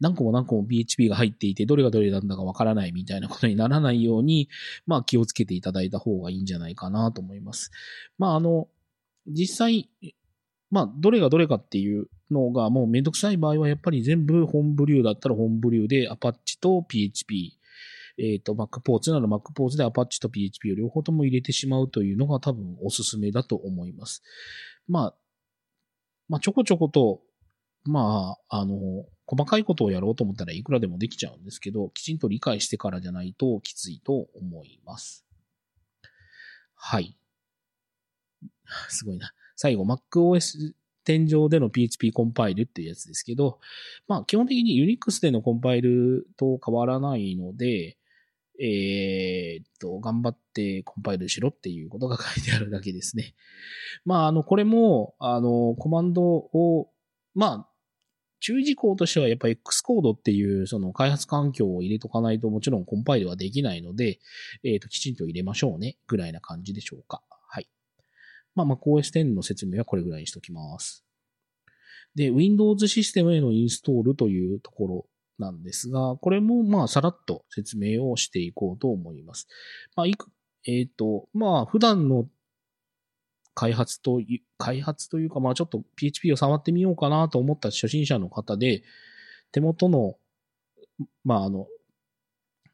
[0.02, 4.48] 何個も何個も PHP が入っていて、どれがどれなんだかわからないみたいなことにならないように、
[4.86, 7.70] まあ気をつけていただいた方がいいんじゃないかなと思います。
[8.18, 8.68] まああの、
[9.28, 9.88] 実際、
[10.70, 17.58] まあどれがどれかっていうのがもうめんどくさい場合はやっぱり全部ホームブリューだったらホームブリューで Apache と PHP、
[18.18, 24.22] えっ、ー、と Mac ポーツなら Mac ポーツで Apache と PHP を両方とも入れてしまうというのが多分おすすめだと思います。
[24.88, 25.14] まあ、
[26.28, 27.20] まあちょこちょこと、
[27.84, 28.76] まあ、あの、
[29.26, 35.24] 細かいことをやろうと思ったらいくらでもできちゃうんですけど、きちんと理解してからじゃないときついと思います。
[36.74, 37.16] はい。
[38.88, 39.32] すごいな。
[39.56, 43.58] 最後、MacOS 天井での PHP コンパイルっていうやつですけど、
[44.08, 47.96] まあ基本的に Unix でのコンパイルと変わらないので、
[48.64, 53.34] えー、っと、頑張ってコンパイルしろっていうことが書いてあるだけですね。
[54.06, 56.92] まあ、あの、これも、あの、コマンドを、
[57.34, 57.68] まあ、
[58.38, 64.18] 注意事項としてはやっぱ X コードっていうその開発環境を入れとかないともちろんコンパイルはできないので、
[64.64, 67.22] えっ、と、きちんと入れましょうね、ぐらいな感じでしょうか。
[67.48, 67.68] はい。
[68.54, 71.04] まあ、MacOS10 の説明はこれぐらいにしときます。
[72.14, 75.06] で、Windows システムへのインストールというところ
[75.38, 79.48] なんですが、これもまあさらっと説明をしていこうと思います。
[79.96, 80.28] まあ、いく、
[80.66, 82.26] えっ、ー、と、まあ普段の
[83.54, 88.82] 開発とい、開発というか、まあちょっと PHP を触ってみようかなと思った初心者の方で、
[89.52, 90.16] 手元の、
[91.24, 91.66] まああの、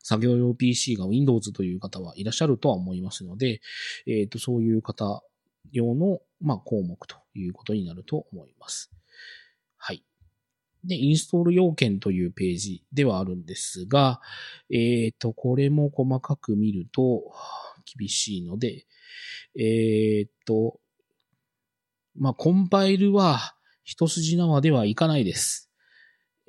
[0.03, 3.61] 作業用 PC が Windows という方はいらっしゃるとは思いますので、
[4.07, 5.23] えっ、ー、と、そういう方
[5.73, 8.91] 用の、まあ、項目ということになると思います。
[10.85, 14.21] で、インストール要件というページではあるんですが、
[14.71, 17.33] えっ、ー、と、これも細かく見ると
[17.99, 18.87] 厳しいので、
[19.57, 20.79] えっ、ー、と、
[22.17, 25.71] まあ、コンパイルは一筋縄ではいかないです。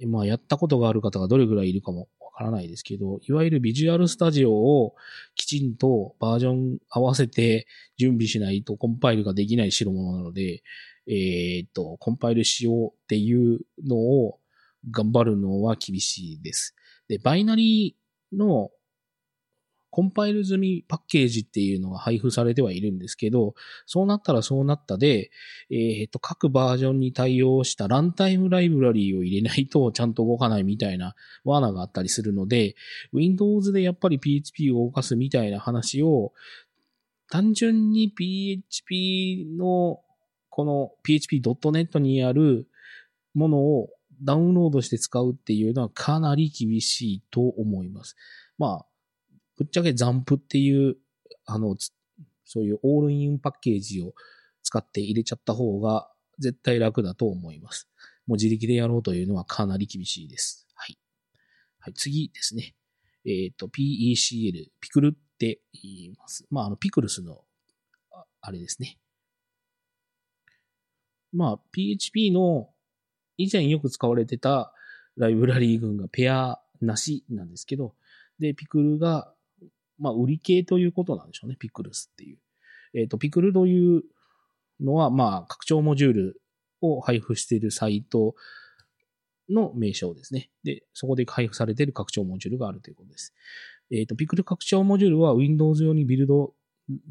[0.08, 4.96] まあ、やったことがある方がどれぐらいいるかもわからないですけど、いわゆるビジュアルスタジオを
[5.36, 10.64] きちんとバージョン合わせて準備しないとコンパイルができない代物なので、
[11.10, 14.40] えっ、と、コンパイルしようっていうのを
[14.92, 16.76] 頑張るのは厳しいです。
[17.08, 18.70] で、バイナリーの
[19.92, 23.56] コンパイル済みパッケージっていうのが配布されてはいるんですけど、
[23.88, 25.32] そうなったらそうなったで、
[25.72, 32.76] えっ、と、各バージョンに対応したランタイムライブラリーを入れないとちゃんと動かないみたいな罠があったりするので、
[33.14, 36.34] Windows でやっぱり PHP を動かすみたいな話を、
[37.32, 40.02] 単純に PHP の
[40.60, 42.68] この PHP.net にある
[43.34, 43.88] ものを
[44.22, 48.18] ダウンロードして使うっていうのはかなり厳しいと思います。
[48.58, 48.86] まあ、
[49.56, 50.98] ぶっちゃけザンプっていう、
[51.46, 51.78] あの、
[52.44, 54.12] そういうオールインパッケージを
[54.62, 57.88] 使って入れちゃった方が絶対楽だと思います。
[58.28, 60.68] もう自力でやろうというのはかなり厳しいです。
[60.76, 61.00] はい。
[61.80, 62.76] はい、次ですね。
[63.26, 66.46] えっ、ー、と、PECL、ピクルって言います。
[66.52, 67.46] まあ、あの、ピクルスの、
[68.42, 68.98] あれですね。
[71.34, 72.70] まあ、PHP の
[73.38, 74.74] 以前よく使われてた
[75.18, 77.94] ライブラリー群がペアなしなんですけど、
[78.40, 79.34] で、ピクルが、
[79.98, 82.38] まあ、売り系ということなんでしょうね、ピクルスっていう。
[82.96, 84.04] えっ、ー、と、ピクルという
[84.80, 86.42] のは、まあ、拡張モジュール
[86.82, 88.36] を配布しているサイト
[89.50, 90.50] の名称ですね。
[90.64, 93.34] で、そこで配布されている拡張モジュールがあるということです。
[93.92, 96.54] えっ、ー、と、ピクル拡張モジュールは Windows 用にビルド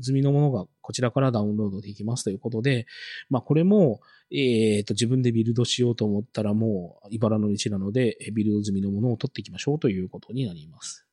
[0.01, 2.87] 済みのものがこちらからダウンロードできますということで、
[3.31, 11.07] まあこれも、えっ、ー、と自分でビルドしようと思ったらもう茨の道なので、ビルド済みのものを取っていきましょうということになります。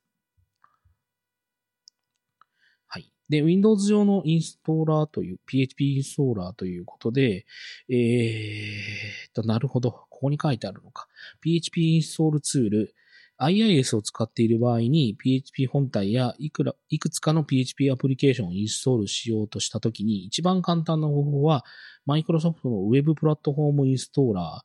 [2.86, 3.10] はい。
[3.28, 7.46] で、Windows 上のインストーラーという、PHP インストーラーということで、
[7.88, 9.90] えーと、なるほど。
[9.90, 11.08] ここに書いてあるのか。
[11.40, 12.94] PHP インストールツール、
[13.38, 21.64] IIS を使っている場合に PHP 本体やいくら、いくつかの PHP アプリケーションをインストールしようとしたときに一番簡単な方法は
[22.06, 24.62] Microsoft の Web プラットフォームインストーラ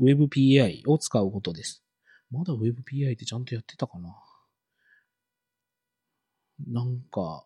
[0.00, 1.82] ー WebPI を使うことです。
[2.30, 4.14] まだ WebPI ってちゃんとやってたかな？
[6.68, 7.44] なんか、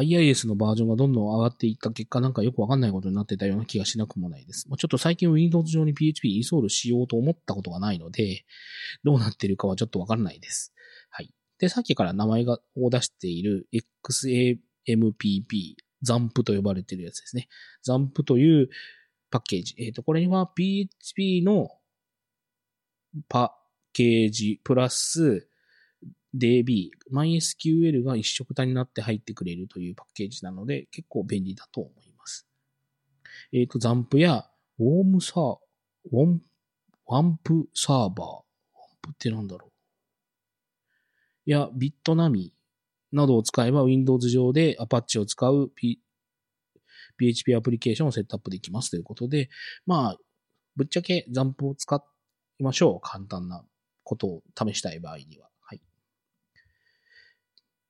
[0.00, 4.68] IIS のバージョンがどんどん上がっていった結果、なんかよくわかんないことになってたような気がしなくもないです。
[4.68, 8.44] まあ、ちょっと最近 Windows 上に PHP インストールしようと思ったことがないので、
[9.04, 10.74] どうなってるかはちょっとわかんないです。
[11.10, 11.32] はい。
[11.58, 13.68] で、さっきから名前がを出している
[14.86, 17.48] XAMPP、ザンプと呼ばれてるやつですね。
[17.82, 18.68] ザンプという
[19.30, 19.74] パッケージ。
[19.78, 21.70] えっ、ー、と、これには PHP の
[23.28, 23.50] パッ
[23.92, 25.48] ケージプラス、
[26.38, 32.46] DB、MySQL が一式体になって入ってくれるというパッケージなので、結構便利だと思います。
[33.52, 35.58] えっ、ー、と、ザンプや、ウォームサー、
[36.12, 36.42] ウォン、
[37.06, 38.26] ワンプサーバー。
[38.26, 38.42] ワン
[39.00, 39.76] プってなんだろう。
[41.46, 42.52] や、ビットナミ
[43.12, 46.00] などを使えば Windows 上で Apache を使う、P、
[47.16, 49.48] PHP アプリケーションをセットアップできますということで、
[49.86, 50.16] まあ、
[50.74, 52.04] ぶっちゃけザンプを使
[52.58, 53.00] いましょう。
[53.00, 53.64] 簡単な
[54.04, 55.48] ことを試したい場合には。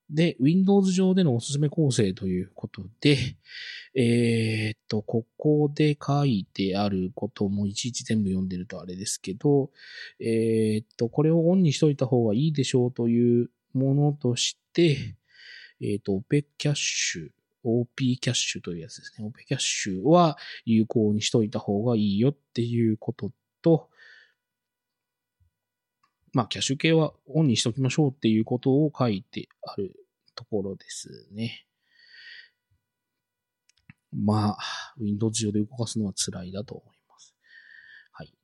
[0.09, 3.37] で、Windows 上でのおすすめ構成ということで、
[3.95, 9.71] えー、っと、ここで書いてあることもいちいち全部読んでるとあれですけど、
[10.21, 15.17] えー、っと、これをオンにしといた方がいいでしょうというものとして、
[15.81, 17.29] えー、っと、OP キャッシュ、
[17.65, 19.27] OP キャッシュというやつですね。
[19.27, 23.89] OP キャッシュは有効にしといた方がいいよっていうことと、
[26.37, 29.95] まあ、キャッシュ系はオンにしときましょうっていうことを書いてある
[30.35, 31.65] ところですね。
[34.13, 34.59] まあ、
[35.01, 37.35] Windows 上で動かすのは辛いだと思います。
[38.13, 38.35] はい。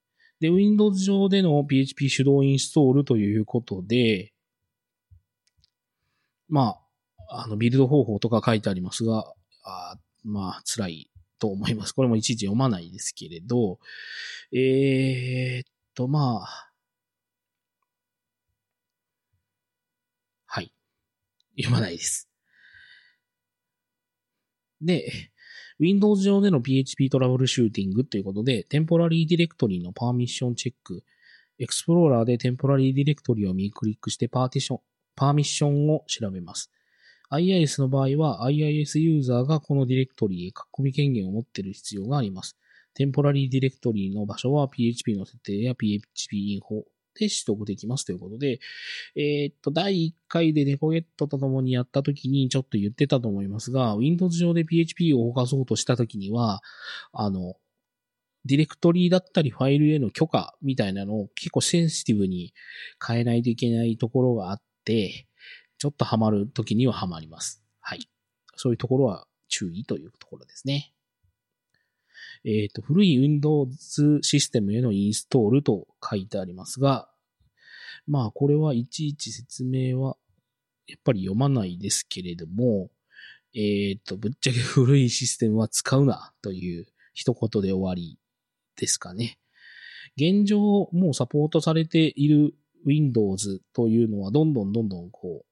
[0.40, 4.32] で、Windows 上での PHP 手動インストールということで、
[6.48, 6.78] ま
[7.28, 9.30] あ、あの、ビルド方法とか書いてありますが、
[9.64, 11.92] あまあ、辛いと思います。
[11.92, 13.78] これもいちいち読まないですけれど、
[14.50, 16.72] えー、っと、まあ、
[20.54, 20.70] はい。
[21.62, 22.28] 読まないです。
[24.80, 25.10] で、
[25.78, 31.02] Windows 上での PHP トラブルシューティングということで、テンポラリーディレクトリのパーミッションチェック、
[31.58, 34.80] エクスプローラーでテンポラリーディレクトリを右クリックしてパーティション、
[35.16, 36.70] パーミッションを調べます。
[37.30, 42.58] IIS の場合は IIS ユーザーがこのディレクトリへ書き込み権限を持っている必要があります。
[42.94, 46.82] テンポラリーディレクトリの場所は PHP の設定や PHP インフォ
[47.14, 48.60] で取得できますということで、
[49.16, 56.62] えー、っと、第1回でネコゲットと共にやった時にちょっと言ってたと思いますが、Windows 上で PHP を動かそうとした時には、
[57.12, 57.54] あの、
[58.44, 62.54] ディレクトリだったりファイルへの許可みたいなのを結構センシティブに
[63.04, 65.26] 変えないといけないところがあって、
[65.78, 67.62] ちょっとハマる時にはハマります。
[67.80, 68.08] はい。
[68.56, 70.92] そういうところは注意というところですね。
[72.44, 77.08] えっ、ー、と、古い Windows システムへのインストールと書いてありますが、
[78.06, 80.16] まあ、これはいちいち説明は、
[80.88, 82.90] やっぱり読まないですけれども、
[83.54, 88.18] えっ、ー、と、ぶっちゃけ古いシステムは使うなという一言で終わり
[88.76, 89.38] ですかね。
[90.16, 95.46] 現状、もうサポートされている Windows というのはどんどんどんどんこう、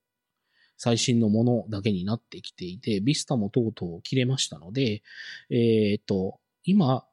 [0.76, 5.02] 最新のものだけになってきていて、Vista もとうとう切れましたので、
[5.50, 7.04] えっ、ー、と、今、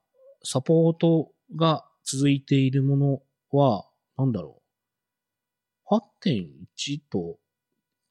[0.44, 3.22] サポートが続いているもの
[3.58, 3.86] は、
[4.18, 4.62] なんだろ
[5.90, 7.38] う？8.1と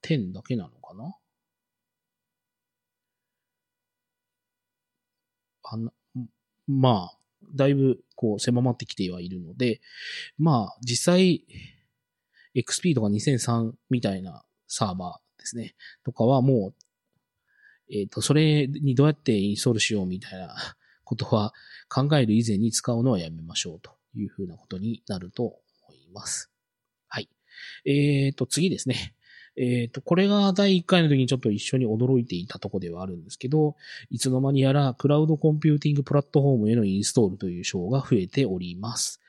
[0.02, 1.16] 10だけなのかな？
[5.64, 5.92] あな、
[6.66, 7.18] まあ、
[7.54, 9.80] だいぶこう狭まってきてはいるので、
[10.38, 11.44] まあ実際
[12.54, 16.74] XP とか2003みたいなサーバーですね、とかはもう、
[17.92, 20.56] えっ、ー、と、それにどうやってインストールしようみたいな
[21.06, 21.54] ことは
[21.88, 25.56] 考える以前に使うのはやめましょうというふうなことになると思
[25.92, 26.50] います。
[27.08, 27.30] はい。
[27.86, 29.14] えっ、ー、と、次ですね。
[29.56, 33.76] えっ、ー、と、これが第1回の時にちょっと一緒に驚いていたとこではあるんですけど、
[34.10, 39.20] いつの間にやらクラウドコンピューティングプラットフォームへのインストールという章が増えております。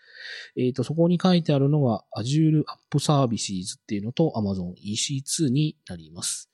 [0.58, 6.52] えっ、ー、と、そこに書いてあるのが Azure App Services っていうのと Amazon EC2 になります。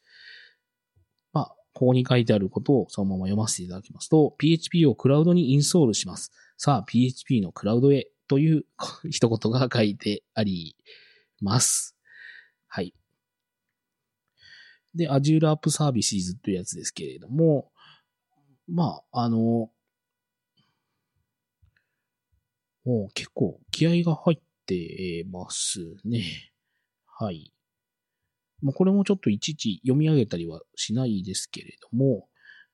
[1.83, 6.31] ここに書いてあることをそのまま読ませていただきますと、PHP をクラウドにインストールします。
[6.57, 8.65] さあ、PHP のクラウドへという
[9.09, 10.77] 一言が書いてあり
[11.41, 11.97] ます。
[12.67, 12.93] はい。
[14.95, 17.69] で、Azure App Services というやつですけれども、
[18.69, 19.69] まあ、あの、
[22.85, 26.53] もう結構気合が入ってますね。
[27.05, 27.52] はい。
[28.63, 32.27] まあ、これもちょっといちいち読み上げたりはしないですけれども、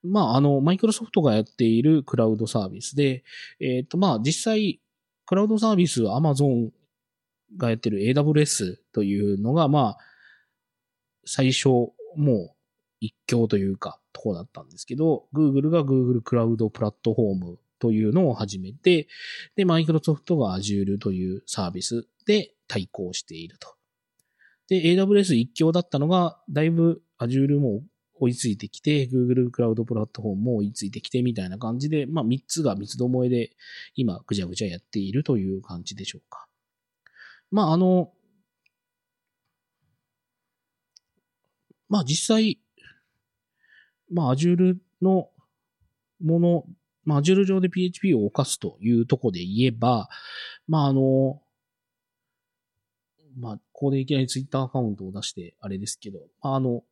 [0.03, 3.23] まあ、あの、マイクロソフトがやっているクラウドサービスで、
[3.59, 4.79] えっ、ー、と、まあ、実際、
[5.25, 6.71] クラウドサービス、アマゾン
[7.57, 9.97] がやってる AWS というのが、まあ、
[11.25, 12.55] 最初、もう
[13.01, 19.07] 一強というか、とこだったんですけど、Google が Google クラウドプラットフォームというのを始めて、
[19.55, 23.78] で、マイクロソフトが Azure というサービスで対抗していると。
[24.69, 27.81] で、AWS 一強だったのが、だいぶ Azure も
[28.19, 33.51] 追いついてきて、Google クラウドプラットフォームも追いついてきてみたいな感じで、まあ3つが三つどもえで
[33.95, 36.47] 今ぐちゃぐちゃやっているという感じでしょうか。
[37.51, 38.11] まああの、
[41.87, 42.59] まあ実際、
[44.11, 45.29] まあ Azure の
[46.23, 46.63] もの、
[47.05, 50.09] まあ Azure 上で PHP を犯すというとこで言えば、
[50.67, 51.41] まああの、
[53.37, 56.83] まあ、ここでいきなりツイッターアカウントを出して、あれですけど、あの、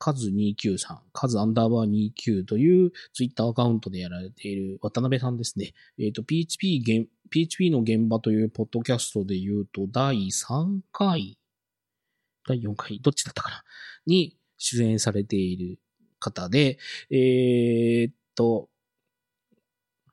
[0.00, 5.74] カズ293、カズアンダーバー29というツイッターアカウントでやられている渡辺さんですね。
[5.96, 11.38] えっ、ー、と、PHP 現、PHP の現場というポッドキャストで言うと、第3回、
[12.48, 13.62] 第4回、どっちだったかな？
[14.04, 15.78] に出演されている
[16.18, 16.78] 方で、
[17.08, 18.68] えー、っと、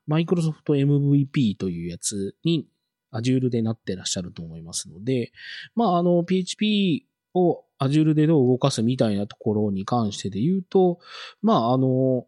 [0.06, 2.68] マイクロソフト MVP というやつに
[3.16, 5.32] Azure でなってらっしゃると思いますので、
[5.76, 11.00] まあ、あの、PHP を Azure でどう動かすみたいなところに関してで言うと、
[11.42, 12.26] まあ、あの、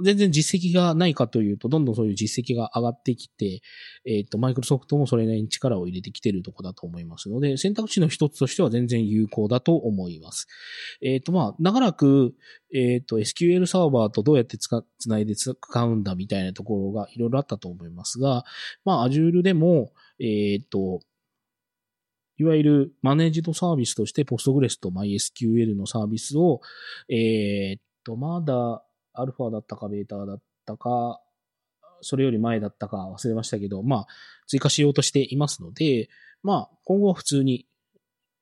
[0.00, 3.60] 全然実績がないかというと、どんどんそういう実績が上がってきて、
[4.04, 10.48] えっ、と、マイクロソフトもそれなりに力を入れてきているとこだと思いますので、選択肢の一つとしては全然有効だと思います。
[11.00, 12.34] えっ、と、まあ、長らく、
[12.74, 18.44] えっ、と、SQL サーバーとどうやってつか、つないで使うんだみたいなところがいろいろあったと思いますが、
[18.84, 21.00] まあ、Azure でも、えっ、と、
[22.36, 26.60] いわゆるマネージドサービスとして Postgres と MySQL のサービスを、
[27.08, 28.82] えっと、まだ
[29.14, 31.20] アルファだったかベータだったか、
[32.00, 34.06] それより前だったか忘れましたけど、まあ、
[34.46, 36.08] 追加しようとしていますので、
[36.42, 37.66] まあ、今後は普通に、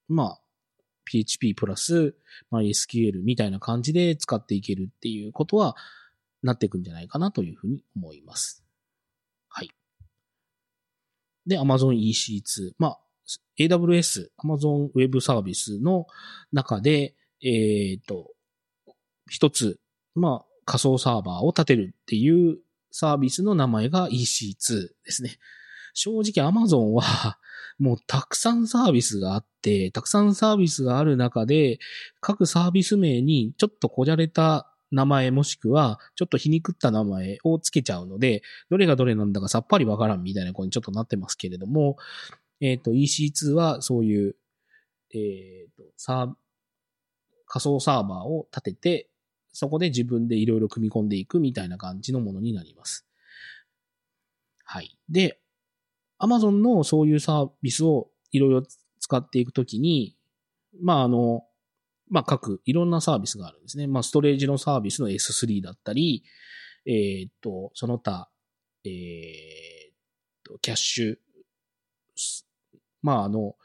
[0.08, 0.40] まあ、
[1.04, 2.16] PHP プラス
[2.52, 5.76] MySQL みたいな感じで使っていけるっていうことは
[6.42, 8.64] なっていくんじゃないかなというふうに思います。
[9.48, 9.70] はい。
[11.46, 12.72] で、Amazon EC2。
[12.78, 12.98] まあ、
[13.58, 16.06] AWS、Amazon Web サービスの
[16.52, 18.32] 中で、えっ、ー、と、
[19.28, 19.78] 一つ、
[20.14, 22.58] まあ、仮想サーバーを立てるっていう
[22.90, 25.38] サービスの名前が EC2 ですね。
[25.94, 27.38] 正直 Amazon は
[27.78, 31.78] もうたくさんサービスがあって、たくさんサービスがある中で、
[32.20, 41.96] 各サービス名にちょっとこじゃれた名前もしくは、ちょっと皮肉った名前をつけちゃうので、どれがどれなんだかさっぱりわからんみたいなことにちょっとなってますけれども、
[42.60, 44.36] えっ、ー、と、EC2 はそういう、
[45.14, 46.32] えっ、ー、と、サー、
[47.46, 49.08] 仮想サーバーを立てて、
[49.52, 53.06] そこで自分でいろいろ組み込んでいくみたいな感じのものになります。
[54.64, 54.98] はい。
[55.08, 55.40] で、
[56.20, 58.62] Amazon のそういうサービスをいろいろ
[59.00, 60.16] 使っていくときに、
[60.80, 61.44] まあ、あの、
[62.08, 63.86] まあ、各いろんなサービスがあるんですね。
[63.86, 66.24] まあ、ストレージのサービスの S3 だったり、
[66.86, 68.28] えっ、と、その他、
[68.84, 69.94] えっ、
[70.44, 71.16] と、キャッシュ、
[73.02, 73.56] まあ、あの、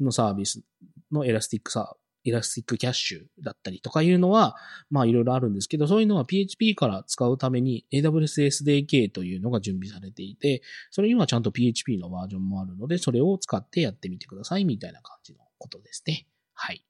[0.00, 0.62] のサービス
[1.10, 4.56] の Elastiサ ElastiCache だったりとかいうのは、
[4.90, 16.26] まあいろいろあるんですけど、そういうのは PHP から使うために AWS SDK というのが準備されていて、それにはちゃんと PHP のバージョンもあるので、それを使ってやってみてくださいみたいな感じのことですね。
[16.54, 16.84] はい。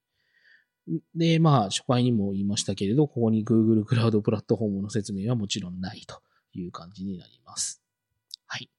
[1.14, 6.20] で、まあ、初回にも言いましたけれど、ここに Google クラウドプラットフォームの説明はもちろんないと
[6.52, 7.82] いう感じになります。
[8.46, 8.70] はい。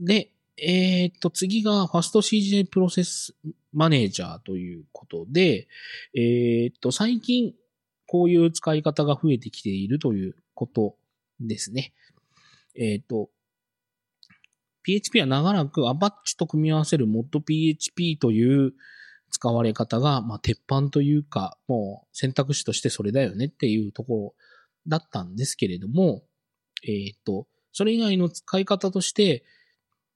[0.00, 3.34] で、えー、っと、次がファスト CJ プロセス
[3.76, 5.68] マネージャーということで、
[6.14, 7.52] えー、っと、最近
[8.06, 10.96] こういう使い方が増えてきているということ
[11.40, 11.92] ですね。
[12.74, 13.28] えー、っと、
[14.82, 18.72] PHP は長らく Apache と組み合わせる ModPHP という
[19.30, 24.34] 使われ方が、まあ、鉄板というか、もう選択肢としてそれだよねっていうところ
[24.86, 26.22] だったんですけれども、
[26.82, 29.44] えっ、と、それ以外の使い方として、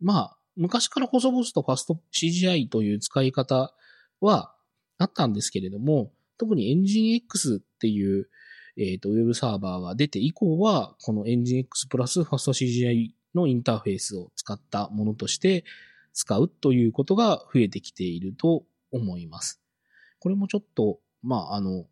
[0.00, 3.72] まあ、昔から細々とファスト CGI という使い方
[4.20, 4.54] は
[4.98, 8.28] あったんですけれども、特にエンジン X っていう、
[8.76, 15.64] えっ、ー、と、ウェブサーバーが出て以降は、このエンジン X プラスファスト CGI のインターフェースを使ったものとして
[16.12, 19.62] 使うということが増えてきていると思います。
[20.18, 21.86] これもちょっと、まあ、あの、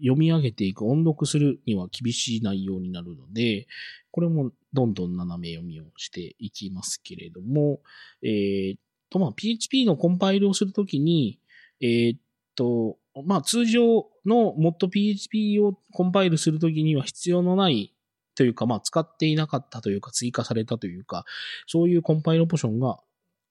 [0.00, 3.68] 読み上げていく、音読するには厳しい内容になるので、
[4.10, 7.80] これもどんどん斜め読みをしていきますけれども、
[8.22, 8.76] えー、
[9.12, 11.38] と、まあ、PHP のコンパイルをするときに、
[11.80, 12.20] えー、っ
[12.56, 17.94] と、まあ、通常の ModPHP をコンパイルするときには必要のない
[18.34, 21.24] というか、まあ、使っていなかったというか、追加されたというか、
[21.66, 22.98] そういうコンパイルオプションが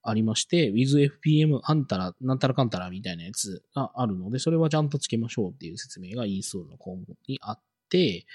[0.02, 7.60] ありまして、WithFPM あんたら、なんたらかんたらみたいなやつがあるので、それはちゃんとつけましょうっていう説明がインストールの項目にあっ
[7.90, 8.26] て、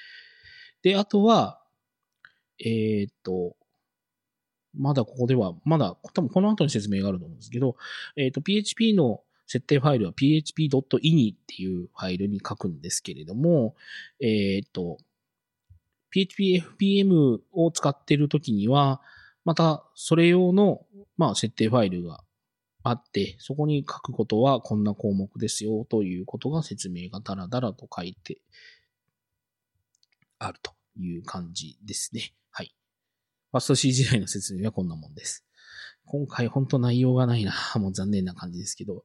[0.82, 1.60] で、あとは、
[2.60, 3.56] えー、っと、
[4.74, 7.76] まだここでは、まだ、多分この後に説明があると思うんですけど、
[8.16, 13.74] えー、っと、PHP の設定ファイルは php.ini っていうファイルに書くんですけれども、
[14.20, 14.98] えー、っと、
[16.14, 19.00] PHPFPM を使っているときには、
[19.44, 20.84] また、それ用の、
[21.16, 22.20] まあ、設定ファイルが
[22.82, 28.38] あって、そこに書くことはこんな項目ですよということが説明がダラダラと書いて
[30.38, 32.32] あるという感じですね。
[33.52, 35.44] ファスト C 時代の説明はこんなもんです。
[36.04, 37.54] 今回ほんと内容がないな。
[37.78, 39.04] もう残念な感じですけど。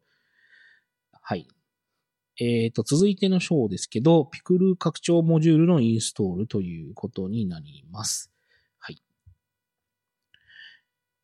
[1.22, 1.48] はい。
[2.38, 8.32] えっ、ー、と、続いての章ですけど、ピクル拡張モジュールのインストールということになります。
[8.80, 9.02] はい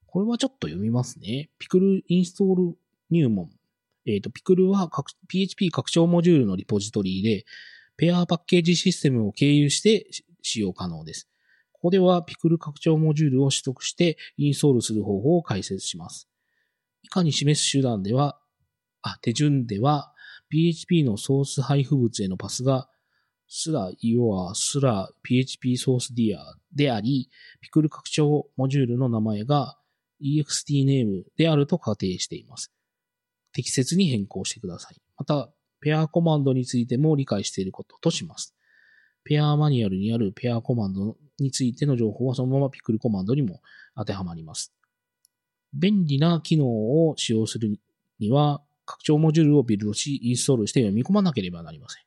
[0.06, 1.50] これはちょっと読みますね。
[1.60, 2.78] ピクルインストール
[3.10, 3.52] 入門。
[4.06, 4.90] えっ、ー、と、ピクルは
[5.28, 7.46] PHP 拡張モジュールのリポジトリで、
[7.98, 10.08] ペアパッケージシステムを経由して
[10.42, 11.28] 使用可能です。
[11.88, 16.28] ここではピクル拡張モジュールを取得してインストールする方法を解説します。
[17.02, 18.38] 以下に示す手段では、
[19.04, 20.12] あ、手順では、
[20.50, 22.90] PHP のソース配布物へのパスが
[23.48, 27.30] すら your すら PHP ソースディアであり、
[27.62, 29.78] ピクル拡張モジュールの名前が
[30.22, 32.74] ext ネームであると仮定しています。
[33.54, 34.98] 適切に変更してください。
[35.18, 38.54] また、ペアコマンドについても理解していることとします。
[39.24, 43.62] ペアマニュアルにあるペアコマンドについての情報はそのままピクルコマンドにも
[43.96, 44.74] 当てはまります。
[45.74, 47.80] 便利な機能を使用する
[48.20, 52.04] には、拡張モジュールをビルドし、インストールして読み込まなければなりません。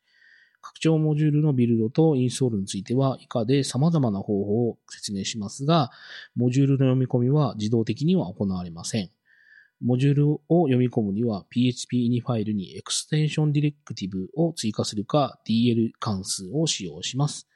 [0.63, 5.91] 拡張モジュールのビルドとインストールについては以下で様々な方法を説明しますが、
[6.35, 9.11] モジュールの読み込みは自動的には行われません。
[9.83, 17.50] モジュールを読み込むには PHP にファイルに extension ディレクティブを追加するか DL 関数を使用します。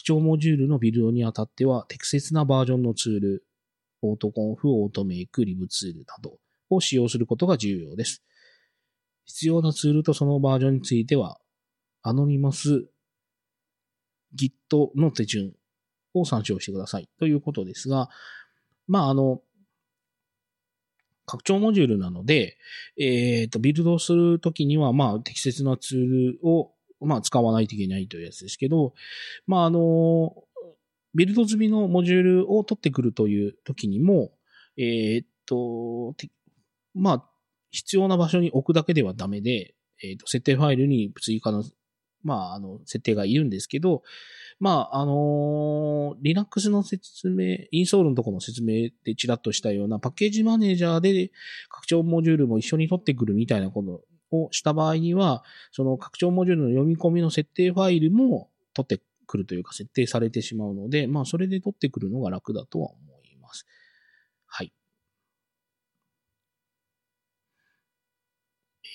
[0.00, 3.44] 拡張モジュールのビルドにあたっては適切なバージョンのツール、
[4.00, 6.38] autoconf、 automake、 libtool など
[6.70, 8.22] を使用することが重要です。
[9.26, 11.38] 必要なツールとそのバージョンについては、
[12.02, 12.88] anonymous
[14.34, 15.52] Git の手順
[16.14, 18.08] を参照してくださいということですが、
[18.88, 19.42] まあ、あの、
[21.26, 22.56] 拡張モジュールなので、
[22.98, 28.94] えっ、ー、と、ビルドするときには、まあ、適切なツールを、まあ、使わないといけないというやつですけど、
[29.46, 30.34] まあ、あの、
[31.14, 34.30] ビルド済みのモジュールを取ってくるというときにも、
[34.76, 36.14] えっ、と、
[36.94, 37.24] まあ、
[37.70, 41.64] 必要な場所に置くだけではダメで、えっ、と、設定ファイルに追加の、
[42.22, 44.02] まあ、あの、設定がいるんですけど、
[44.60, 51.30] まあ、あのー、Linux の説明、インストールのところの説明でちらっとしたようなパッケージマネージャーで
[51.70, 63.66] 拡張モジュールも一緒に取ってくるみたいなことをした場合には、その拡張モジュールの読み込みの設定ファイルも取ってくるというか設定されてしまうので、まあ、それで取ってくるのが楽だとは思います。
[64.46, 64.72] はい。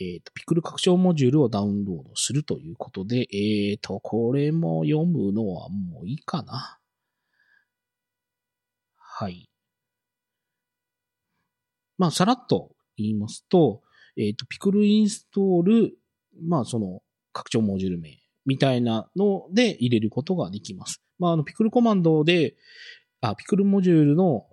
[0.02, 6.80] えっ、ー、と、ピクル拡張モジュールをダウンロードするということで、えっ、ー、と、これも読むのはもういいかな。
[8.98, 9.50] はい。
[11.98, 13.82] まあ、さらっと言いますと、
[14.18, 15.98] えっ、ー、と、ピクルインストール、
[16.42, 17.02] まあ、その、
[17.34, 21.02] 拡張モジュール名みたいなので入れることができます。
[21.20, 22.56] まあ、あの、ピクルコマンドで、
[23.22, 24.46] あ、ピクルモジュールの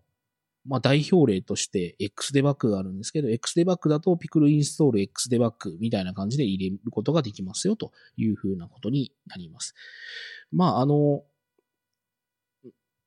[0.65, 9.75] まあ、代表例として XDebug があるんですけど、XDebug だとピクルインストール XDebug みたいな感じで入れることができますよというふうなことになります。
[10.53, 11.25] まあ、あの、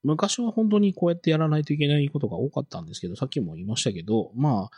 [0.03, 4.77] 昔は本当にこうやってやらないといけないことが多かったんですけど、さっきも言いましたけど、まあ、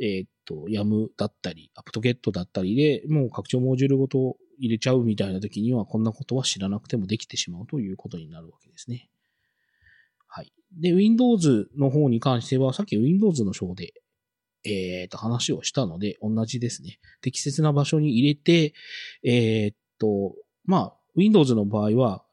[0.00, 9.10] えー、っと、YAM だったり、apt-get だったりで、もう拡張モジュールごと入れちゃうみたいな時には、こんなことは知らなくてもできてしまうということになるわけですね。
[10.26, 10.52] はい。
[10.72, 13.92] で、Windows の方に関しては、さっき Windows の章で、
[14.64, 16.98] えっ、と、話をしたので、同じですね。
[17.20, 18.74] 適切な場所に入れて、
[19.22, 20.34] えっ、と、
[20.64, 22.24] まあ、Windows の場合は、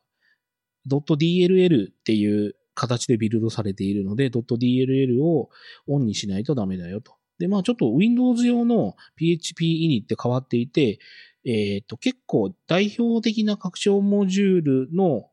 [0.88, 5.49] .dll っていう形でビルドされているので、.dll を
[5.88, 7.16] オンにしないとダメだよと。
[7.39, 10.99] で、まあちょっと Windows 用の PHP init って変わっていて、
[11.45, 15.29] えっ、ー、と、結構代表的な拡張モジュールの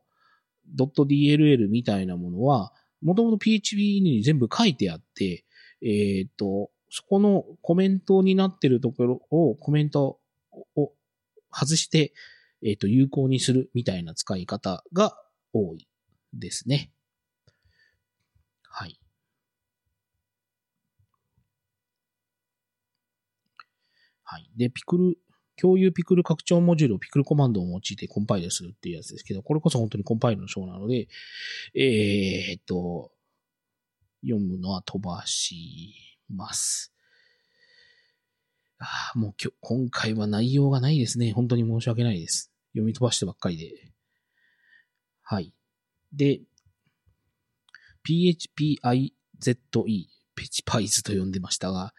[0.75, 5.45] .dll みたいなものは、もともと PHP に全部書いてあって、
[5.81, 10.19] えっ、ー、と、そこのコメントになってるところを、コメント
[10.75, 10.93] を
[11.51, 12.13] 外して、
[12.63, 15.17] えっ、ー、と、有効にするみたいな使い方が
[15.53, 15.87] 多い
[16.33, 16.91] ですね。
[18.63, 18.99] はい。
[24.25, 24.49] はい。
[24.57, 25.17] で、ピクル
[25.57, 31.07] 共有ピクル拡張モジュールをピクルコマンドを用いてコンパイルするっていうやつですけど、これこそ本当にコンパイルの章なので、
[31.73, 33.11] えー、っと、
[34.21, 35.93] 読むのは飛ばし
[36.29, 36.91] ます。
[38.79, 41.31] ああ、もう今日、今回は内容がないですね。
[41.31, 42.51] 本当に申し訳ないです。
[42.73, 43.71] 読み飛ばしてばっかりで。
[45.21, 45.53] はい。
[46.11, 46.41] で、
[48.05, 49.11] phpize、
[50.35, 51.93] ペチパイズと呼んでましたが、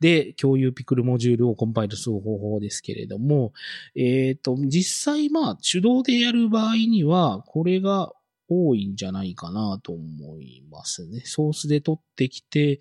[0.00, 3.52] で、共有ピクルモジュールをコンパイルする方法ですけれども、
[3.96, 8.12] えっ、ー、と、実際、まあ、手動でやる場合には、これが
[8.48, 11.22] 多いんじゃないかなと思いますね。
[11.24, 12.80] ソースで取ってきて、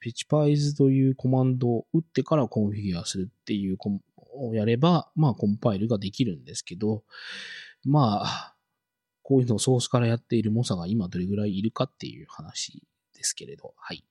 [0.00, 3.78] ピチパイズというコマンドを打ってからコンフィギュアするっていう
[4.34, 7.02] をやれば、まあ、コンパイルができるんですけど、
[7.84, 8.54] まあ、
[9.22, 12.82] こういうのをソースからやっている猛者が今どれぐらいいるかっていう話
[13.14, 14.04] ですけれど、はい。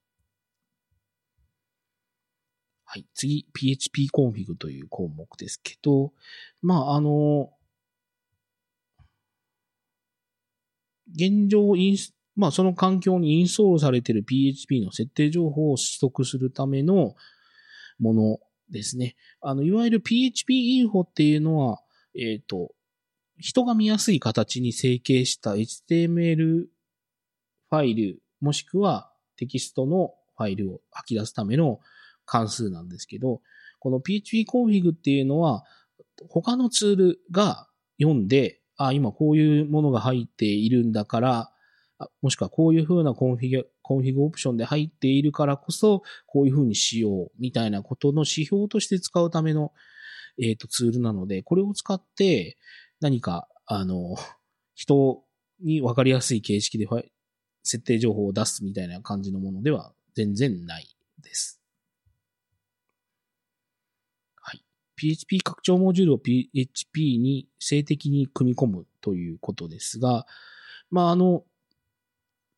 [2.91, 3.05] はい。
[3.13, 6.11] 次、PHP コンフィグという項目ですけど、
[6.63, 7.51] まあ、あの、
[11.13, 17.13] 現状インス、まあ、その環境にインストールされている PHP の設定情報を取得するための
[17.99, 18.39] もの
[18.71, 19.15] ですね。
[19.39, 21.83] あの、いわゆる PHP インフォっていうのは、
[22.15, 22.71] えっ、ー、と、
[23.37, 31.79] 人が見やすい形に成形した HTML ファイル、もしくはテキストのファイルを吐き出すための
[32.29, 33.41] 関数なんですけど、
[33.79, 35.63] この PHP コンフィグっていうのは、
[36.29, 37.67] 他のツールが
[37.99, 41.51] 読んで、あ、今こういうものが入っているんだから、
[42.21, 49.73] もしくはこういう風な config、config オプションで入っているからこそ、こういう風にしよう、みたいなことの指標として使うための、
[50.39, 52.57] えっ、ー、と、ツールなので、これを使って
[53.01, 54.15] 何か、あの、
[54.75, 55.23] 人
[55.61, 56.87] にわかりやすい形式で
[57.63, 60.87] 設定情報を出すみたいな感じのものでは全然ない
[61.21, 61.61] です。
[64.35, 64.63] はい。
[64.99, 70.25] PHP 拡張モジュールを PHP に静的に組み込むということですが、
[70.91, 71.43] まあ、あの、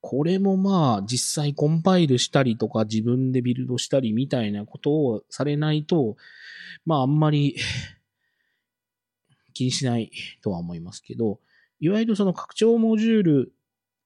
[0.02, 6.18] これもまあ実際コンパイルしたりとか自分でビルドしたりみたいなことをされないと、
[6.86, 7.56] まああんまり
[9.54, 10.12] 気にしない
[10.42, 11.40] とは思いますけど、
[11.80, 13.54] いわゆるその拡張モジュール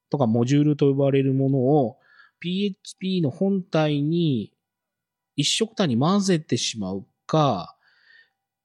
[0.09, 1.97] とかモジュールと呼ばれるものを
[2.41, 4.51] PHP の本体に
[5.37, 7.74] 一色単に混ぜてしまうか、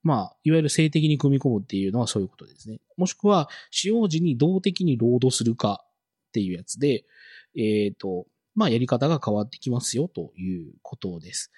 [0.03, 2.81] まあ、いわゆる静的に組み込むっていうのはそういうことですね。
[2.97, 5.85] もしくは、使用時に動的にロードするか
[6.29, 7.05] っていうやつで、
[7.57, 11.53] えっ、ー、と、まあ、やり方が変わってきますよということです。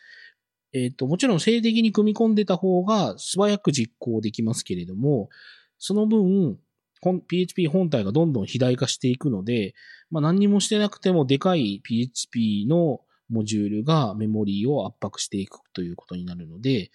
[0.73, 5.29] えっ、ー、と、もちろん静的に組み込んでた方が素早く実行できますけれども、
[5.79, 6.59] その分、
[7.29, 9.75] PHP 本体がどんどん肥大化していくので、
[10.11, 13.01] まあ、何にもしてなくてもでかい PHP の
[13.33, 16.91] モジュールがメモリーを圧迫していくということになるので、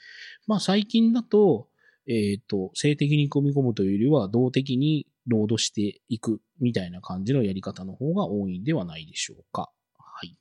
[0.45, 1.67] まあ最近だと、
[2.07, 9.69] えっ、ー、と、静的に組み込むというよりは動的にロードしていくみたいな感じのやり方の方が多いんではないでしょうか。
[9.97, 10.37] はい。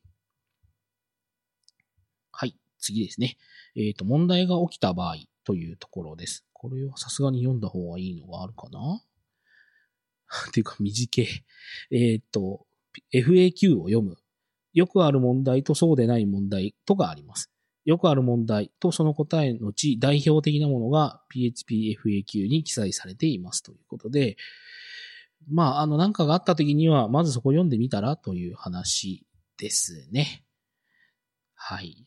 [2.30, 3.36] はい、次ですね。
[3.74, 6.44] えっ、ー、と、問題が起きた場合というところです。
[6.53, 9.03] これはさすがに読んだ方がいいのがあるかな？
[10.49, 11.26] っていうか短い。
[11.90, 12.66] えっ、ー、と、
[13.12, 14.16] FAQ を読む。
[14.77, 17.51] よくある問題とそうでない問題とがあります。
[17.87, 24.37] よくある問題とその答えのち代表的なものが PHPFAQ に記載されていますということで、
[25.49, 29.24] まあ、あの、なんかがあった時には、まずそこ読んでみたらという話
[29.57, 30.45] ですね。
[31.55, 32.07] はい。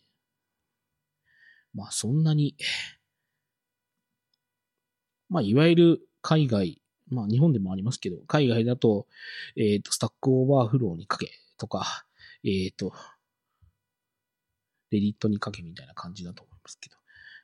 [1.73, 2.55] まあ、そんなに、
[5.27, 9.07] まあ、いわゆる海外、まあ、日本でもありますけど、海外だと、
[9.55, 12.05] えっ、ー、と、 Stack Overflow にかけとか、
[12.43, 12.93] えっ、ー、と、
[14.91, 16.95] Reddit にかけみたいな感じだと思いますけど。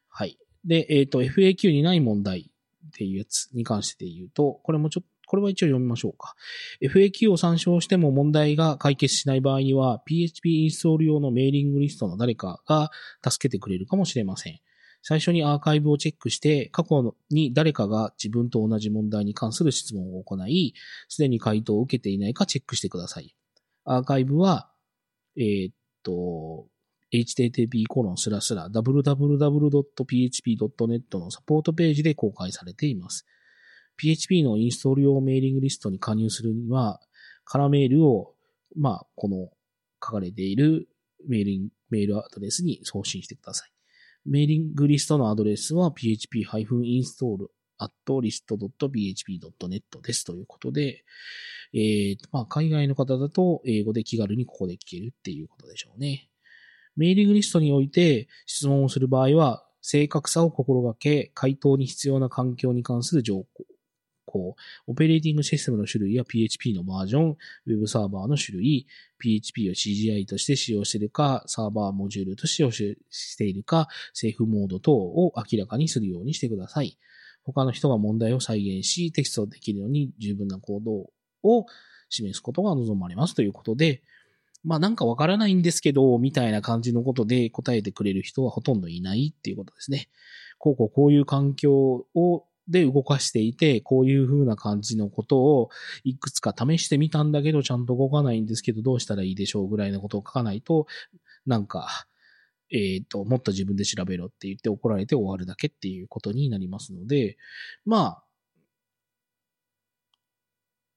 [0.10, 0.38] はい。
[0.64, 2.52] で、えっ、ー、と、FAQ にない問題
[2.88, 6.36] っていうやつに関して言うと、これもちょっとこれは一応読みましょうか。
[6.82, 12.92] FAQ を参照しても問題が解決しない場合には、PHP インストール用のメーリングリストの誰かが
[13.28, 14.60] 助けてくれるかもしれません。
[15.02, 20.74] 最初にアーカイブをチェックして、過去に誰かが自分と同じ問題に関する質問を行い、
[21.10, 23.36] すでに回答を受けていないかチェックしてください。
[23.84, 24.72] アーカイブは、
[25.38, 25.74] えー、っ
[26.04, 26.68] と、
[27.14, 29.88] http コロンスラスラ www.php.net
[31.20, 33.26] のサポートページで公開されています。
[33.98, 37.00] PHP のインストール用メーリングリストに加入するには、
[37.46, 38.34] カラメールを、
[38.76, 39.50] まあ、この
[40.04, 40.90] 書かれている
[41.28, 43.72] メールメールアドレスに送信してください。
[44.26, 47.48] メーリングリストのアドレスは php-install
[47.80, 51.04] list.php.net ですということで、
[51.74, 56.30] えー、まあ、海外の方だと英語で気軽にここで聞けるっていうことでしょうね。
[56.96, 63.46] メーリングリストにおいて質問をする場合は、正確さを心がけ、回答に必要な環境に関する情
[64.26, 64.56] 報、
[64.88, 68.88] オペレーティングシステムの種類や PHP のバージョン、ウェブサーバーの種類、
[69.20, 72.98] PHP を CGI として使用しているか、サーバーモジュールと使用し
[73.38, 76.98] ているか、セーフモード等を明らかにするようにしてください。
[77.46, 81.10] 他の人が問題を再現し、テキストできるように十分な行動
[81.44, 81.66] を
[82.10, 84.02] 示すことが望まれますということで、
[84.64, 90.10] まあなんかわからないんですけど、みたいな感じのことで答えてくれる人はほとんどいないっていうことですね。
[90.58, 95.70] こうこうこういう環境をで動かしていて、こういう風な感じのことを
[96.04, 100.88] いくつか試してみたんだけど、ちゃんと動かないんですけど、どうしたらいいでしょうぐらいのことを書かないと、
[101.46, 102.08] なんか、
[102.72, 107.38] えっ、ー、と、もっと自分で調べろって言って怒られて終わるだけっていうことになりますので、
[107.86, 108.24] まあ、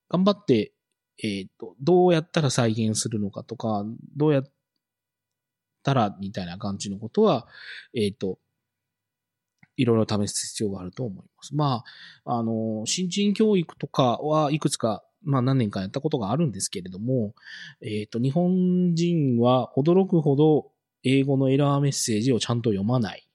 [0.09, 0.73] 頑張って、
[1.23, 3.85] えっ、ー、と、どうやったら再現するのかとか、
[4.17, 4.45] どうやっ
[5.83, 7.47] たらみたいな感じのことは、
[7.95, 8.39] えっ、ー、と、
[9.77, 11.55] いろいろ試す必要があると思います。
[11.55, 11.85] ま
[12.25, 17.35] あ、あの、新人教育とかはいくつか、まあ何年かやったことがあるんですけれども、
[17.81, 20.71] えっ、ー、と、日本人は驚くほど
[21.03, 23.29] 英語のエラーメッセージをちゃんと読まない。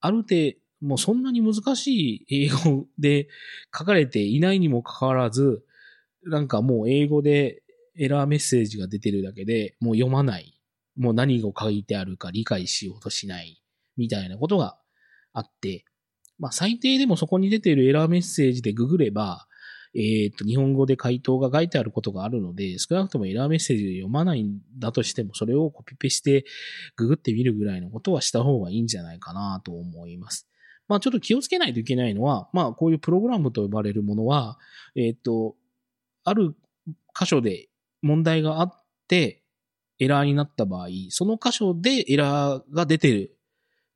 [0.00, 3.28] ある程度もうそんなに難しい英語で
[3.76, 5.64] 書かれていないにもかかわらず、
[6.22, 7.62] なんかもう英語で
[7.96, 10.60] エラーメッセージが出てるだけでもう読まない。
[10.96, 13.60] もう何が書いてあるか理解しようとしない。
[13.96, 14.78] みたいなことが
[15.32, 15.84] あって、
[16.38, 19.47] まあ最低でもそこに出ているエラーメッセージでググれば、
[19.94, 26.44] えっ、と、日本語で回答が書いてあることがあるので、少なくともエラーメッセージで読まないんだとしても、それをコピペして
[26.96, 30.46] ググってみるぐらいのことはした方がいいんじゃないかなと思います。
[30.88, 34.58] まあちょっと気をつけないといけないのは、まあこういうプログラムと呼ばれるものは、
[34.94, 35.54] えっ、と、
[36.24, 36.54] ある
[37.18, 37.68] 箇所で
[38.02, 39.42] 問題があって、
[39.98, 43.37] エラーになった場合、その箇所でエラーが出てる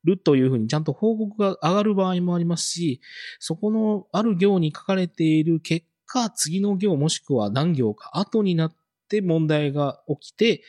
[0.03, 3.01] るというふうにちゃんと報告が上がる場合もありますし、
[3.39, 8.75] そこのある行に書かれている結果、次の行もしくは何行か後になっ
[9.09, 10.63] て問題が起きて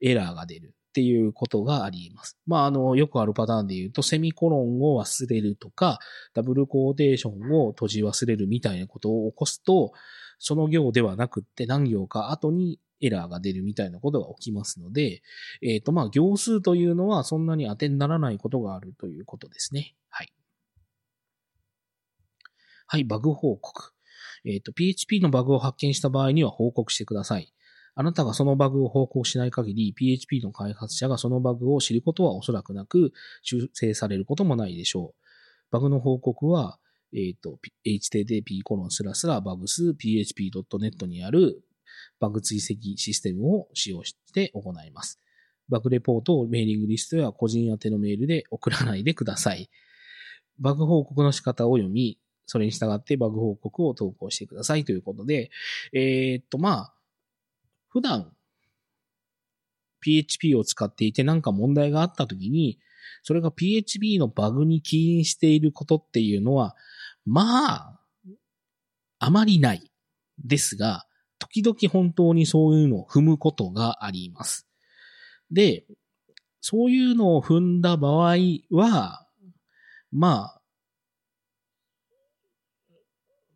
[0.00, 2.36] エラーが出るっていうことがあります。
[2.46, 5.98] まあ、あの、よくあるパターンで言うと、セミコロンを忘れるとか、
[6.34, 9.92] ダブルコーテーションを閉じ忘れるみたいなことを起こすと、
[10.42, 15.22] その行ではなくって何行か後にエラーが出るみたいなことが起きますので、
[15.62, 19.94] えっ、ー、と、まあ、行数というのはそんなに当てにならないことがあるということですね。
[20.08, 20.32] はい。
[22.86, 23.92] はい、バグ報告。
[24.44, 27.52] えっ、ー、と、PHP のバグを発見した場合には報告してください。
[27.94, 33.12] あなたがそのバグを報告しない限り、PHP の開発者がそのバグを知ることはおそらくなく、
[33.42, 35.22] 修正されることもないでしょう。
[35.70, 36.78] バグの報告は、
[37.14, 41.62] えっ、ー、と、http コロンスラスラバグス php.net にある
[42.18, 45.18] バグ追跡システムを使用して行います。
[45.68, 49.70] バグレポートをメーリングリストや個人宛てのメールで送らないでください。
[50.58, 55.50] バグ報告の仕方を読み、それに従ってバグ報告を投稿してくださいということで、
[55.92, 56.94] えー、っと、まあ、
[57.88, 58.32] 普段
[60.00, 62.78] PHP を使っていて何か問題があったときに、
[63.22, 66.76] それが PHP のバグに起因していることっていうのは、
[67.24, 68.00] まあ、
[69.18, 69.92] あまりない。
[70.44, 71.06] ですが、
[71.38, 74.66] 時々本当にそういうのを踏むことがあります。
[75.50, 75.84] で、
[76.60, 78.36] そういうのを踏んだ場合
[78.70, 79.26] は、
[80.10, 80.60] まあ、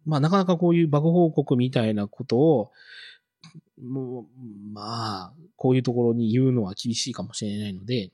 [0.05, 2.73] まあなかなかこういうバグ報告みたいなことを、
[3.83, 8.11] もう、まあ、こういうところに言うのは厳しいかもしれないので、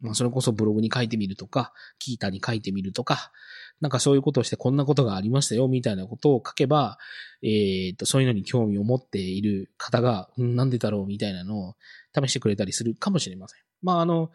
[0.00, 3.32] まあそれこそブログに書いてみるとか、キータに書いてみるとか、
[3.80, 6.98] なんかそういうことをしてこんなことがありましたよ、みたいなことを書けば、
[7.42, 11.74] えっ、と、そういうのに興味を持っている方が、うん、なんでだろう、みたいなのを
[12.14, 13.60] 試してくれたりするかもしれません。
[13.82, 14.30] まあ、あの、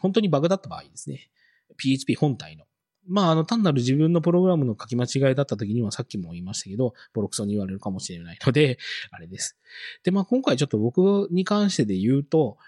[0.00, 1.30] 本当にバグだった場合ですね。
[1.76, 2.64] PHP 本体の。
[3.06, 8.78] まあ、あの、単なる自分のプログラムの書き間違いだった時にはさっきも言いましたけど、ボロクソに言われるかもしれないので、
[9.10, 9.56] あれです。
[10.04, 12.58] で、まあ、今回ちょっと僕に関してで言うと、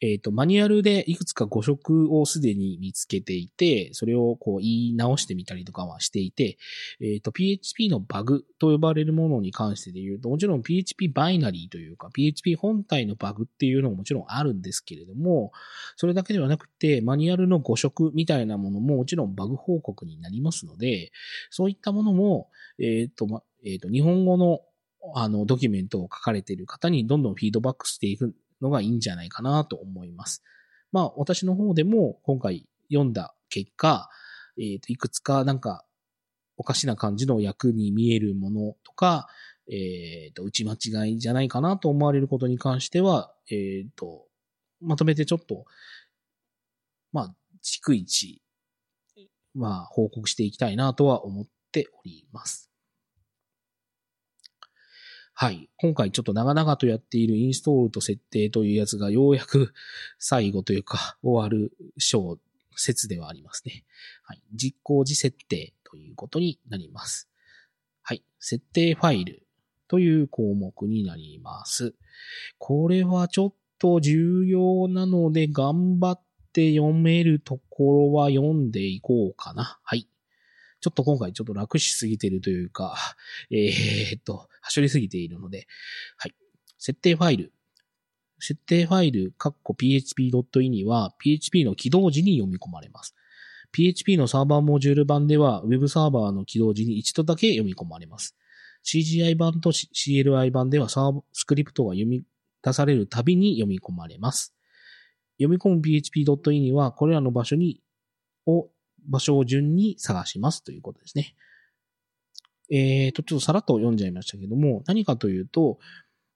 [0.00, 6.56] えっ、ー、と、マニュアルでいくつか誤色をすでに見つけていて、それをこう言い直してみたりとかはしていて、
[7.00, 15.52] えっ、ー、と、PHP のバグと呼ばれるものに関してで言うと、もちろん PHP バイナリーというか、PHP 本体のバグっていうのももちろんあるんですけれども、
[15.96, 21.12] それだけではなくて、マニュアルの誤色みたいなものももちろんバグ報告になりますので、
[21.50, 22.48] そういったものも、
[22.78, 24.60] えっ、ー、と、ま、えっ、と、日本語の
[25.14, 30.42] あの、ドキュメントを書かれている方にどんどんフィードバックしていくのがいいんじゃないかなと思います。
[30.92, 34.08] まあ、私の方でも今回読んだ結果、
[34.58, 35.84] えっ、と、いくつかなんか
[36.56, 39.28] おかしな感じの役に見えるものとか、
[39.70, 44.26] えっ、と、打ち間違いじゃないかなと思われることに関しては、えっ、と、
[44.80, 45.64] まとめてちょっと、
[47.12, 48.42] まあ、逐一、
[49.54, 52.69] まあ、報告していきたいなとは思っております。
[55.42, 55.70] はい。
[55.78, 59.72] 今回ちょっと長々とやっているインストールと設定というやつがようやく
[60.18, 62.38] 最後というか 終わる章、
[62.76, 63.86] 説ではありますね。
[64.22, 64.42] はい。
[64.52, 67.26] 実行時設定ということになります。
[68.02, 68.22] はい。
[68.38, 69.46] 設定ファイル
[69.88, 71.94] という項目になります。
[72.58, 76.22] これはちょっと重要なので頑張っ
[76.52, 79.80] て読めるところは読んでいこうかな。
[79.84, 80.06] はい。
[80.80, 82.96] ちょっと今回ちょっと楽しすぎてるというか、
[83.50, 85.66] えー、っと、はしょりすぎているので、
[86.16, 86.34] はい。
[86.78, 87.52] 設定ファイル。
[88.38, 93.14] 設定ファイル、カッコ php.in には PHP の起動時に読み込まれます。
[93.72, 98.36] PHP のサーバーモジュール版では Web サーバーの起動時に一度だけ読み込まれます。
[98.84, 102.24] CGI 版と CLI 版ではサースクリプトが読み
[102.62, 104.54] 出されるたびに読み込まれます。
[105.38, 107.80] 読み込む php.in にはこれらの場所に
[108.46, 108.70] を
[109.08, 111.34] 場所を順に探しますということですね。
[112.70, 115.78] えっ、ー、と、ちょっとさらっと読んじゃいましたけども、何かというと、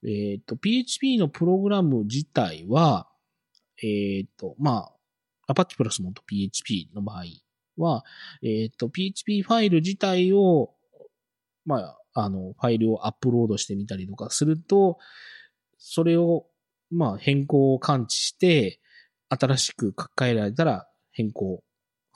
[0.05, 3.09] えっ、ー、と、PHP のプログラム自体は、
[3.83, 4.91] えっ、ー、と、ま
[5.47, 7.25] あ、Apache プラスもと PHP の場合
[7.77, 8.05] は、
[8.43, 10.75] えっ、と、PHP ファイル自体を、
[11.65, 14.99] まあ、あの、ファイルをアップロードしてみたりとかすると、
[15.79, 16.47] それを、
[16.91, 18.81] まあ、変更を感知して、
[19.29, 21.63] 新しく書き換えられたら変更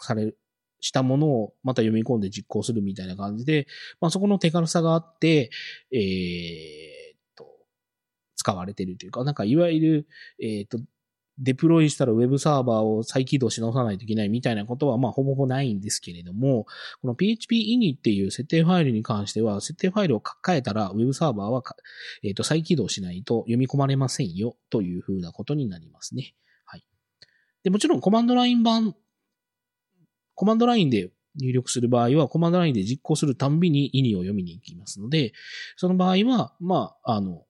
[0.05, 0.35] され、
[0.81, 3.67] したものをまた読み込んで実行するみたいな感じで、
[4.01, 5.51] まあそこの手軽さがあって、
[5.93, 7.47] えー、っと、
[8.37, 10.09] 使われてるというか、なんかいわゆる、
[10.41, 10.79] えー、っと、
[11.41, 16.67] デプロイしたらウェブサーバーを再起動し直さないといけないみたいなことは、まあ、ほぼほぼないんですけれども、
[17.01, 21.63] この PHP-ini っていう設定ファイルに関しては、設定ファイルを書き換えたら、ウェブサーバーは、
[22.25, 26.35] えっ、と、再起動しないと読み込まれませんよ、というふうなことになりますね。
[26.65, 26.85] はい。
[27.63, 28.97] で、もちろんコマンドライン版
[30.39, 35.33] コマンドラインで入力する場合は、コマンドラインで実行するたんびに意味を読みに行きますので、
[35.75, 37.43] その場合は、まあ、あの、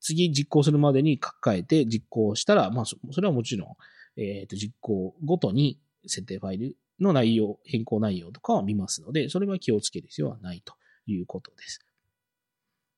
[0.00, 3.76] 次実行するまでに書き換えて実行したら、まあ、それはもちろ
[4.16, 10.74] ん、えっ、ー、と、実行ごとに設定ファイルの内容、変更内容とかは見ますので、それは気をつける必要はないと
[11.06, 11.78] いうことです。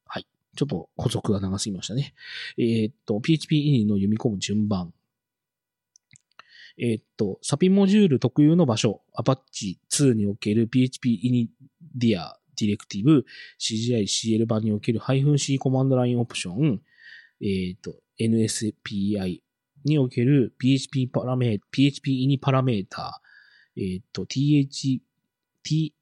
[0.06, 0.26] はい。
[0.56, 2.14] ちょっと補足が長すぎましたね。
[2.56, 4.94] えっ、ー、と、PHP の読み込む順番。
[6.78, 11.48] えっと、サピモジュール特有の場所、Apache 2における PHP Inia
[12.56, 13.24] ディレクティブ、
[13.58, 16.80] CGI CL 版における -C コマンドラインオプション、
[17.40, 19.40] えっと、NSPI
[19.84, 25.00] における PHP パラメー、PHP Ini パラメーター、えっと、TH、
[25.62, 25.94] T、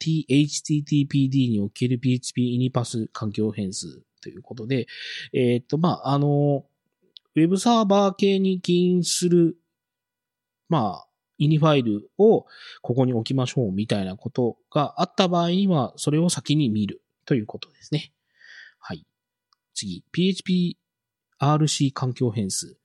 [0.00, 4.86] THTTPD における PHP Ini パス環境変数ということで、
[5.32, 6.64] えっと、まあ、あの、
[7.34, 9.57] ウェブサーバー系に起因する
[10.68, 11.08] まあ、
[11.38, 12.46] イニファイルを
[12.82, 18.12] ここに置きましょうみたいなことがあった場合には、それを先に見るということですね。
[18.80, 19.06] はい。
[19.74, 20.76] 次、PHP
[21.40, 22.76] RC 環境変数。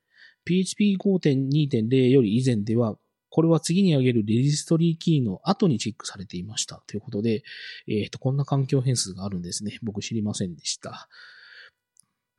[0.46, 2.98] PHP 5.2.0より以前では、
[3.30, 6.84] これは次に挙げるレジストリーキーの後にチェックされていました。
[6.86, 7.44] ということで、
[7.88, 9.80] えっ、ー、と、こんな環境変数があるんですね。
[9.82, 11.10] 僕知りませんでした。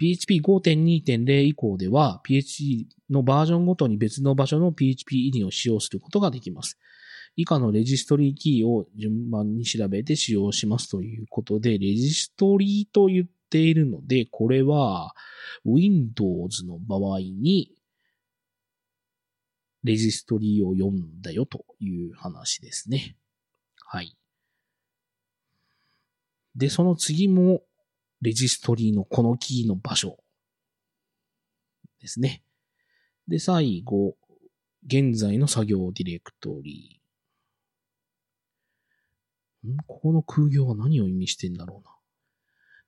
[0.00, 6.78] PHP 5.2.0以降では、PHP のバージョンごとに別の場所の PHP イディを使用することができます。
[7.36, 15.14] 以下のレジストリーキーを順番に調べて使用しますということで、レジストリーと言っているので、これは
[15.64, 17.72] Windows の場合に
[19.82, 23.16] レジストリーを読んだよという話ですね。
[23.86, 24.16] はい。
[26.56, 27.62] で、その次も
[28.24, 30.18] レジストリーのこのキーの場所
[32.00, 32.42] ですね。
[33.28, 34.16] で、最後、
[34.86, 39.70] 現在の作業ディレクトリー。
[39.70, 39.76] ん？
[39.86, 41.94] ここの空行は何を意味してんだろうな。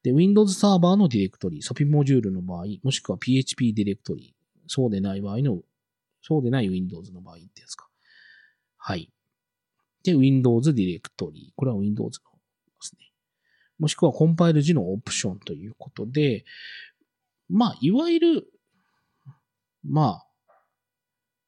[0.03, 5.61] で、Windows サーバーのディレクトリー、 SAPI モジュールの場合、もしくは PHP ディレクトリー、そうでない場合の、
[6.22, 7.89] そうでない Windows の場合ってやつか。
[8.78, 9.12] はい。
[10.03, 11.53] で、Windows ディレクトリー。
[11.57, 12.39] これは Windows ので
[12.80, 13.12] すね。
[13.79, 16.45] もしくはコンパイル時のオプションということで、
[17.49, 18.47] まあ、いわゆる、
[19.85, 20.27] まあ、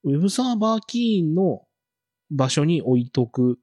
[0.04, 1.62] ウェブサーバーキーの
[2.30, 3.58] 場所に置いとく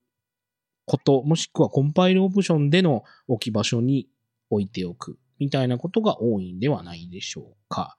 [0.86, 4.07] こと、もしくはコンパイルオプションでの置き場所に
[4.49, 7.97] 置いておく、みたいなことが多いんではないでしょうか。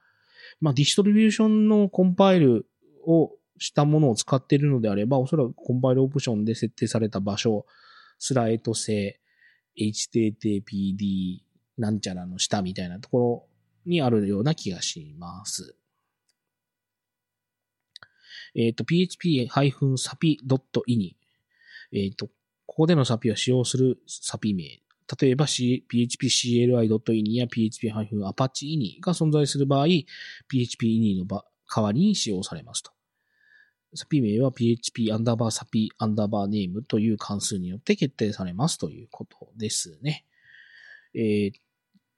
[0.60, 2.66] まあ、ディストリビューションのコンパイル
[3.06, 7.66] をしたものを使っているのであれば、おそらくコンパイルオプションで設定された場所、
[8.18, 9.20] スライド性、
[9.78, 11.40] HTTPD
[11.78, 13.46] なんちゃらの下みたいなところ
[13.84, 15.76] にあるような気がします。
[18.54, 21.16] えっ、ー、と、php-sapi.ini。
[21.92, 22.26] えっ、ー、と、
[22.66, 24.82] ここでの SAPI は使用する SAPI 名。
[25.20, 32.95] 例えば、phpcli.ini や php-apache.ini が存在する場合、php.ini の代わりに使用されますと。
[33.96, 40.24] サピ名は php アンダーバーサピアンダーバーネームという関数によって決定されますということですね。
[41.14, 41.54] えー、っ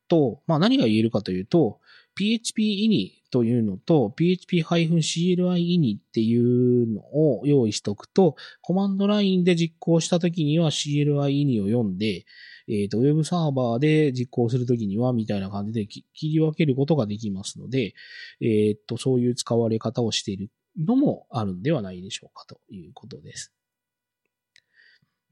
[0.09, 1.81] と、まあ何が言えるかというと、
[2.19, 12.25] php-ini というのと php-cli-ini っていうのを用意しておくと、コマンドラインで実行したときには cli-ini を読んで、
[12.69, 17.95] えっ、と、ウェブサーバーで実行するときには、みたいな感じで切り分けることができますので、
[18.43, 23.53] えっ、と、そういう使われ方をしているのもあるんではないでしょうかということです。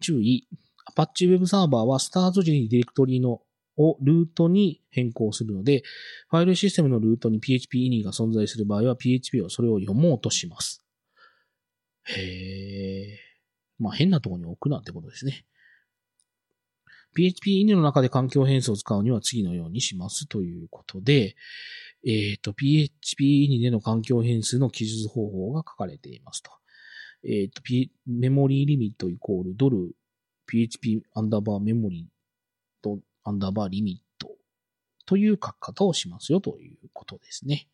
[0.00, 0.48] 注意。
[0.94, 3.40] Apache Web サーバーはスタート時にディレクトリの
[3.78, 5.82] をルートに変更するので、
[6.30, 10.84] ファイルシステムのルートに PHP-ini が存在する場合は PHP はそれを読もうとします。
[12.04, 13.18] へえ。
[13.78, 15.44] まあ変なとこに置くなってことですね。
[17.16, 21.34] PHP-ini の中で環境変数を使うには次のようにしますということで、
[22.06, 26.52] えっ、と、PHP での環境変数の記述方法が書かれていますと。
[27.24, 29.96] えっ、と、P、メモリーリミットイコールドル
[30.46, 32.08] PHP アンダーバーメモリ
[32.80, 34.30] とアンダーバーリミット
[35.04, 37.66] という書き方をしますよということですね。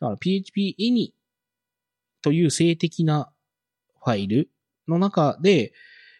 [0.00, 1.10] だから PHP2
[2.22, 3.32] という静的な
[4.04, 4.50] ファイル
[4.86, 5.72] の中で、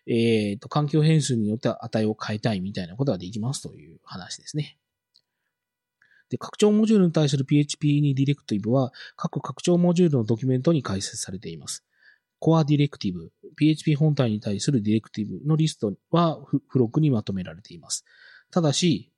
[0.08, 4.78] えっ、ー、と、環境変数によって値を変えたいみたいなことができますという話ですね。
[6.30, 11.84] で、拡張モジュールに対する PHP にディレクティブは各拡張モジュールのドキュメントに解説されています。
[12.38, 18.04] コアディレクティブ、PHP 本体に対するディレクティブのリストは付録にまとめられています。
[18.50, 19.12] ただし、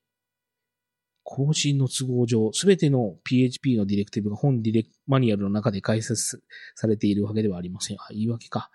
[1.22, 6.42] 更新の都合上、すべての PHP のディレクティブが本ディレマニュアルの中で解説
[6.74, 7.96] されているわけではありません。
[7.98, 8.70] あ、言い訳か。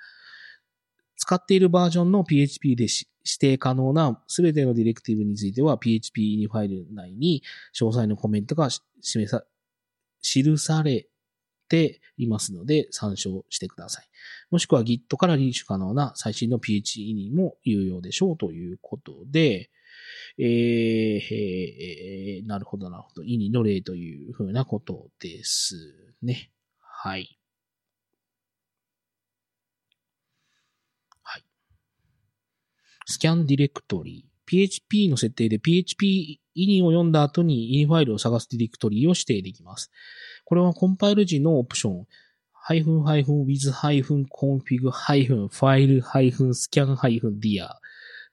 [1.25, 3.07] 使っているバージョンの PHP で指
[3.39, 7.41] 定可能なすべてのディレクティブについては PHP にファイル内に
[7.73, 8.69] 詳細のコメントが
[9.01, 9.43] 示さ、
[10.21, 11.07] 記され
[11.67, 14.07] ていますので参照してください。
[14.51, 19.71] もしくは Git からリーシュ可能な最新の PHP にも有用でしょうということで、
[20.37, 20.45] えー、
[22.37, 23.23] えー、なるほど、なるほど。
[23.23, 26.51] 意味の例というふうなことですね。
[26.79, 27.39] はい。
[33.05, 34.35] スキャンディレクトリー。
[34.47, 39.91] PHP の設定で PHP イニを読んだ後にイニファイルを探すディレクトリーを指定できます。
[40.43, 42.07] これはコンパイル時のオプション、
[42.53, 47.79] ハイフンハイフン with ハイフンコンフィグハイフンファイルハイフンスキャンハイフンディア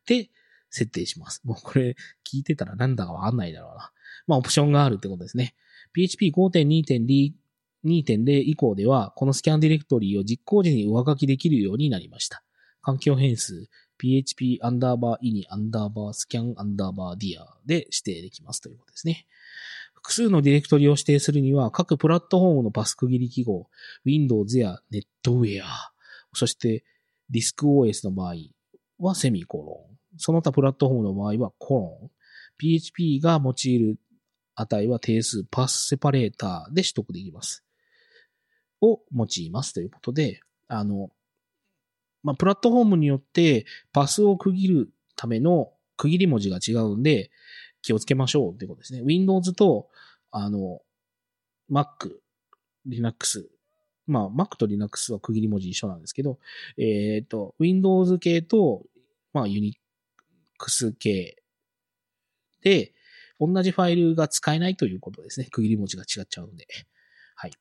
[0.06, 0.30] で
[0.70, 1.42] 設定します。
[1.44, 1.96] もうこれ
[2.30, 3.90] 聞いてたらなんだかわかんないだろうな。
[4.26, 5.54] まあオプションがあるってことですね。
[5.92, 7.32] PHP 5.2.0
[7.84, 12.44] 2.0以降では、このスキャンディレクトリーを実行時に上書きできるようになりました。
[12.80, 13.68] 環境変数、
[14.00, 19.26] php アンダーバーイニアンダーバースキャンアンダーバーディアで指定できますということですね。
[19.94, 23.68] 複数のディレクトリを指定するには、各プラットフォームのパス区切り記号、
[24.04, 25.62] Windows や NetWare、
[26.32, 26.84] そして
[27.32, 28.34] DiskOS の場合
[28.98, 32.10] はセミコロン、その他プラットフォームの場合はコロン、
[32.58, 33.98] PHP が用いる
[34.56, 37.64] 値は定数パスセパレーターで取得できます。
[38.80, 41.10] を用いますということで、あの、
[42.22, 47.30] まあ、プラットフォームによってパスを区切るための区切り文字が違うんで、
[47.82, 49.02] 気をつけましょうってことですね。
[49.04, 49.88] Windows と、
[50.30, 50.80] あの、
[51.70, 51.86] Mac、
[52.86, 53.48] Linux。
[54.06, 56.38] まあ、Mac と Linux は区切り文字一緒なんですけど、
[56.78, 58.84] えっ、ー、と、Windows 系と、
[59.32, 59.72] まあ、Unix
[60.98, 61.36] 系
[62.62, 62.92] で、
[63.40, 65.46] 同じファイルが使えないということですね。
[65.50, 66.66] 区切り文字が違っちゃうんで。
[67.34, 67.52] はい。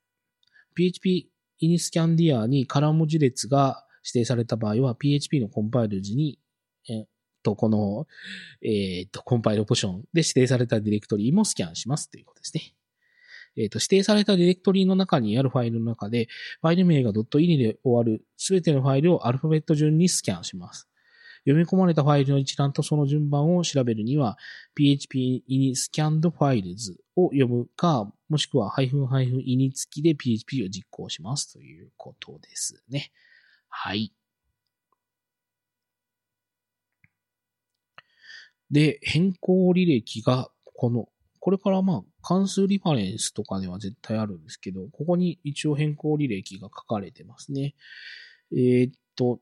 [0.75, 1.27] PHP
[1.61, 6.39] InScanDiar にカラー文字列が指定された場合は、PHP のコンパイル時に、
[6.89, 7.05] えっ
[7.43, 8.07] と、この、
[8.63, 12.73] えっ、と、コンパイルオプションで指定されたディレクトリーもスキャンしますということですね。
[13.57, 16.27] えっ、と、指定されたディレクトリーの中にあるファイルの中で、
[16.61, 20.87] ファイル名が .ini で終わるすべてのファイルをアルファベット順にスキャンします。
[21.43, 24.37] 読み込まれたファイルの一覧とその順番を調べるには、
[24.77, 33.11] php ini scanned files を読むか、もしくは ini 付きで PHP を実行しますということですね。
[33.71, 34.13] はい。
[38.69, 41.09] で、変更履歴が、この、
[41.39, 47.73] これからまあ、関数リファレンスとかでは絶対あるんですけど、ここに一応変更履歴が書かれてますね。
[48.53, 49.39] えー、っと、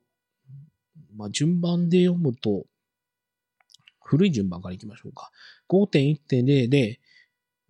[1.15, 2.65] まあ、順番で読むと、
[4.01, 5.31] 古い順番からいきましょうか。
[5.69, 6.99] 5.1.0で、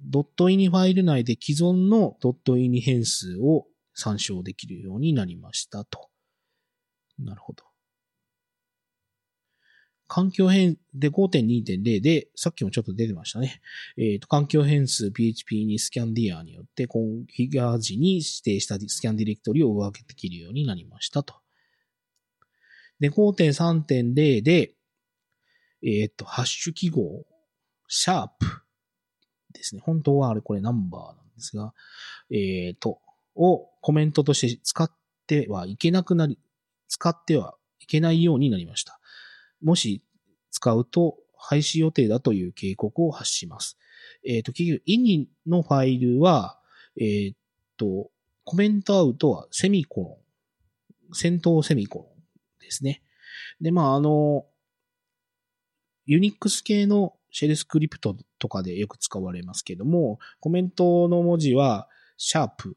[0.02, 6.09] ドットイニファイル内で既存のドットイニ変数を参照できるようになりましたと。
[7.20, 7.64] なるほど。
[10.08, 13.62] 環境変で5.2.0で、さっきもちょっと出てましたね。
[13.96, 21.36] えっ、ー、と、環境変数 PHP にスキャンディアによってコンフィギュア時に指定したスキャンディレクトリを上分けできるようになりましたと。
[23.00, 24.74] で、5.3.0で、
[25.84, 27.24] えっ、ー、と、ハッシュ記号、
[27.88, 28.46] シャープ
[29.54, 29.82] ですね。
[29.86, 31.74] 本当はあれこれナンバーなんですが、
[32.32, 33.00] えっ、ー、と、
[33.36, 34.92] をコメントとして使っ
[35.28, 36.40] てはいけなくなり、
[36.90, 39.00] 使ってはいけないようになりました。
[39.64, 40.04] もし
[40.52, 43.78] 使うと廃止予定だという警告を発します。
[44.26, 46.60] えっ、ー、と、結局、イニのファイルは、
[47.00, 47.34] えっ、ー、
[47.78, 48.12] と、
[48.44, 53.02] コメントアウトはセミコロン、戦闘セミコロンですね。
[53.62, 54.46] で、まあ、あの、
[56.06, 61.88] ユニックス系のシェルスクリプトとかでよく使われますけども、コメントの文字は
[62.18, 62.76] シャープ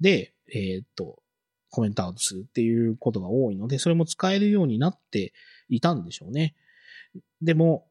[0.00, 1.22] で、えっ、ー、と、
[1.70, 5.32] コメントアウトするっていうことが多いので、それも使えるようになって
[5.68, 6.54] いたんでしょうね。
[7.42, 7.86] でも、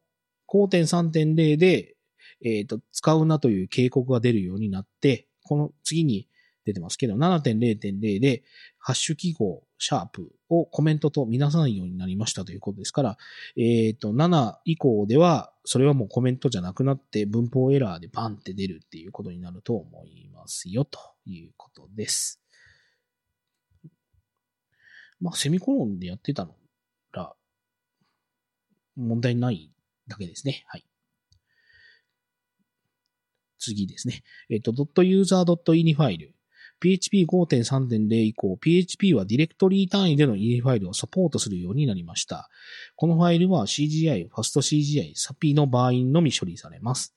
[0.48, 1.96] 5.3.0で、
[2.44, 6.28] えっ、と、使うなという警告が出るようになって、この次に
[6.64, 8.42] 出てますけど、7.0.0で、
[8.78, 13.16] ハッシュ記号、シャープをコメントとみなさないようになりましたということですから、
[13.56, 22.40] えっ、と、7以降では、それはもうコメントじゃなくなって文法エラーでバンって出るっていうことになると思いますよ、ということです。
[25.20, 26.54] まあ、セミコロンでやってたの
[27.12, 27.34] ら、
[28.96, 29.70] 問題ない
[30.08, 30.64] だけですね。
[30.66, 30.86] はい。
[33.58, 34.22] 次ですね。
[34.50, 36.36] えっ、と、.user.ini ファイル。
[36.82, 42.50] PHP5.3.0 以降、PHP はディレクトリー単位での ini ファイルをサポートするようになりました。
[42.96, 47.14] このファイルは CGI、FastCGI、SAPI の場合のみ処理されます。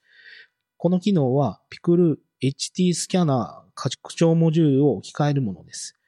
[0.77, 5.98] この機能は Pickle HT スキャナー拡張モジュールを置き換えるものです。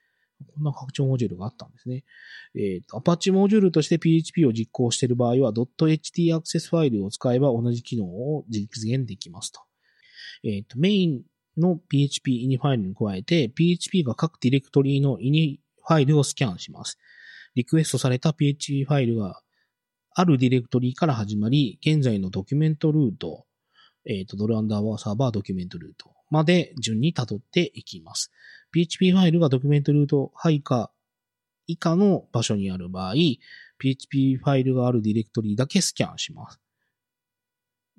[0.44, 2.04] こんな拡張モジュールがあったんですね。
[2.54, 9.60] えっ、ー、と、Apache モジュールとして PHP を実行している場合は .ht アクセスファイルを使えば同じ機能を実現できますと。
[10.44, 11.22] えっ、ー、と、メイン
[11.56, 16.98] の PHP イニファイルに加えて、PHP が各ディレクトリのイニファイルをスキャンします。
[17.54, 19.40] リクエストされた PHP ファイルが
[20.14, 23.46] あるディレクトリから始まり、現在のドキュメントルート、
[24.04, 28.32] えっ、ー、と、ドルアンダーバーサーバードキュメントルートまで順に辿っていきます。
[28.74, 30.90] PHP ファイルがドキュメントルート配下
[31.66, 33.14] 以下の場所にある場合、
[33.78, 36.60] PHP ファイルがあるディレクトリだけスキャンします。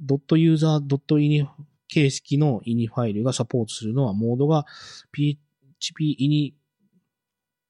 [0.05, 1.47] .user.ini
[1.88, 4.65] 形式の ini ファイルがサポートするのは、モードが
[5.15, 6.53] PHP ini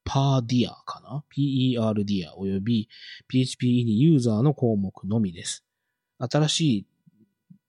[0.05, 2.89] perdir かな ?perdir および
[3.31, 5.63] PHP ini ユーザーの項目のみです。
[6.19, 6.85] 新しい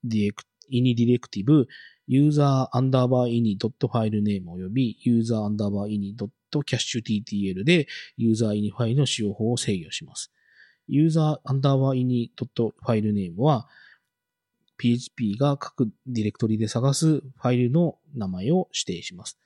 [0.05, 1.69] ディレク ini ディレクティブ、
[2.07, 10.31] ユーザーアンダーバー ini ドット filename およびユーザーアンダーバーイニドットキャッシュ TTL でユーザー ini ファイルの使用法を制御します。
[10.87, 13.67] ユーザーアンダーバー ini ドット filename は
[14.77, 19.39] PHP が各ディレクトリで探すファイルの名前を指定します。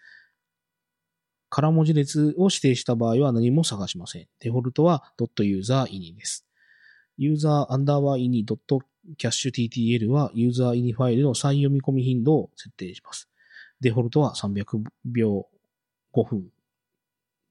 [1.51, 4.27] 空文字列を指定した場合は何も探しません。
[4.41, 6.45] デフォルトは .userini です。
[7.17, 7.67] ユーザ
[9.17, 13.29] キャッシュ TTL はユーザーイニファイルの再読み込み頻度を設定します。
[13.81, 15.47] デフォルトは300秒
[16.13, 16.49] 5分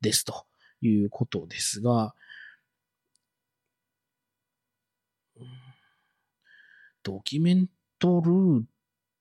[0.01, 0.45] ですと
[0.81, 2.13] いうことですが、
[7.01, 8.63] ドキュメントルー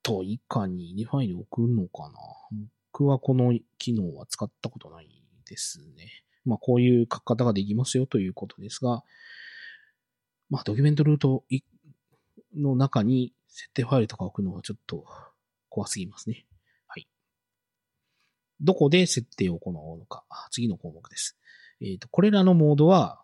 [0.02, 2.18] ト以下にイニファイル送るのかな？
[2.92, 5.08] 僕はこの機能は使ったことない
[5.48, 6.24] ですね。
[6.44, 9.04] まあこういう書き方ができますよということですが、
[10.50, 11.44] まあドキュメントルート
[12.56, 15.04] の中に設定ファイルとか置くのはちょっと
[15.68, 16.46] 怖すぎますね。
[16.86, 17.08] はい。
[18.60, 20.24] どこで設定を行うのか。
[20.50, 21.36] 次の項目です。
[21.80, 23.20] えっ、ー、と、これらのモードは、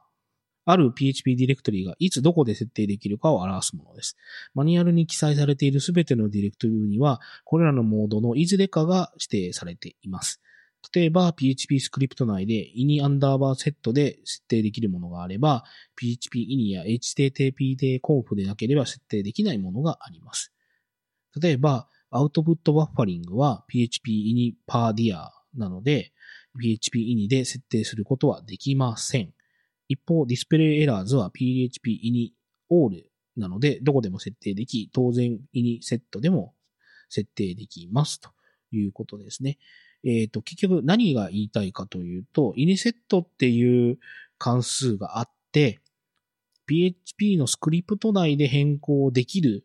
[0.65, 4.17] ある PHP ディレクトリがいつどこで設定できるかを表すものです。
[4.55, 10.41] マニュアルに記載されているすべてのディレクトリには、これらのモードのいずれかが指定されています。
[10.95, 15.65] 例えば、PHP スクリプト内で ini アンダーバーセットで設定できるものがあれば、
[15.97, 20.53] PHP ini や HTTP で conf でなければ設定できないものがあります。
[21.41, 26.13] 例えば、アウトプットバッファリングは PHP ini per dia なので、
[26.61, 29.33] PHP ini で設定することはできません。
[29.89, 32.33] 一方、ディスプレイエラーズは PHP ini
[32.71, 33.05] all
[33.37, 36.55] なので、どこでも設定でき、当然 ini セットでも
[37.09, 38.31] 設定できますと
[38.73, 39.59] いうことですね。
[40.05, 43.99] えっ、ー、と、結局何が言いたいかというと、イニセットっていう
[44.39, 45.81] 関数があって、
[46.67, 49.65] PHP のスクリプト内で変更できる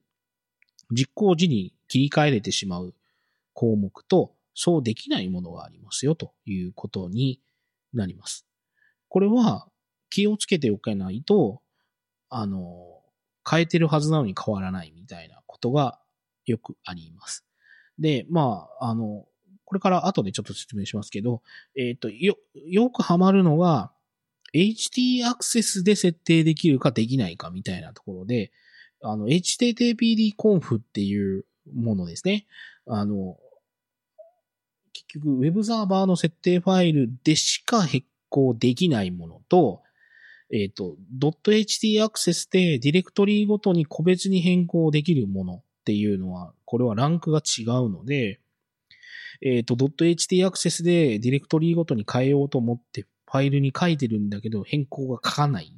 [0.92, 2.94] 実行時に切り替えれてしまう
[3.54, 7.40] 項目と、そうできないものがありますよということに
[7.94, 8.48] なります。
[9.08, 9.68] これは
[10.10, 11.62] 気をつけておかないと、
[12.30, 13.02] あの、
[13.50, 16.00] 変えてるはずなのに変わらないみたいなことが
[16.46, 17.46] よくあります。
[18.00, 19.26] で、まあ、あの、
[19.68, 21.42] これから後でちょっと説明しますけど、
[21.76, 23.92] えっ、ー、と、よ、よくハマるのが、
[24.54, 28.54] HT アクセスで設定できるかできないかみたいなところで、
[29.04, 31.44] あの、httpd-conf っていう
[31.76, 32.48] ものですね。
[32.88, 33.36] あの、
[34.94, 39.82] 結局、ウェブサーバーの設定ファイルでしか変更できないものと、
[40.50, 48.40] えっ、ー、と、.ht アクセスでディレクトリごとに個別に変更できるものっていうのは、これはランクが違うので、
[49.42, 55.74] えっ、ー、と、.ht アクセスでディレクトリーごとに変えようと思ってファイルに書いてるんだけど変更が書かない、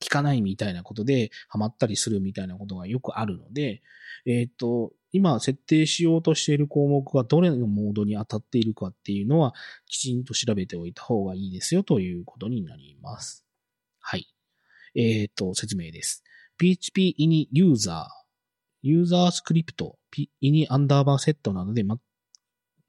[0.00, 3.82] 聞かないみたいなことでハマったりするみたいなことがよくあるので、
[4.26, 9.54] えっ、ー、と、今設定しようとしている項目がどれのモードに当たっているかっていうのは
[9.86, 13.44] きちんと調べておいた方がいいですよということになります。
[13.98, 14.26] はい。
[14.94, 16.24] えっ、ー、と、説明です。
[16.58, 18.04] PHP ini user
[18.82, 19.98] ユーザースクリプト、
[20.40, 21.84] イニアンダーバーセットなどで、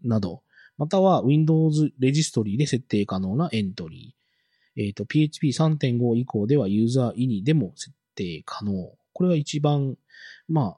[0.04, 0.44] など、
[0.78, 4.82] または Windows レジストリーで設定可能なエントリー。
[4.82, 8.74] えっ、ー、と、PHP3.5 以降ではユーザーイニでも設定可能。
[9.14, 9.96] これが一番、
[10.48, 10.78] ま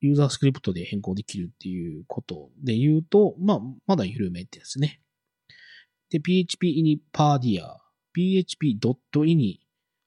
[0.00, 5.00] ユーザースクリプトで変更できるっていうことで言うと、まあ、まだ緩めってやつね。
[6.10, 7.76] で、PHP ini pardia、
[8.16, 9.58] php.ini、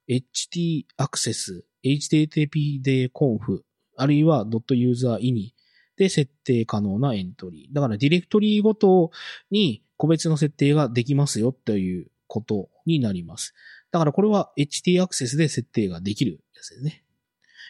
[0.08, 3.60] ht access、http で conf、
[3.96, 5.52] あるいは .user ini
[5.96, 7.74] で設定可能なエントリー。
[7.74, 9.10] だからディレクトリーごと
[9.50, 13.54] に個別の設定ができますよということになります。
[13.90, 17.04] だからこれは HT アクセスで設定ができるやつですね。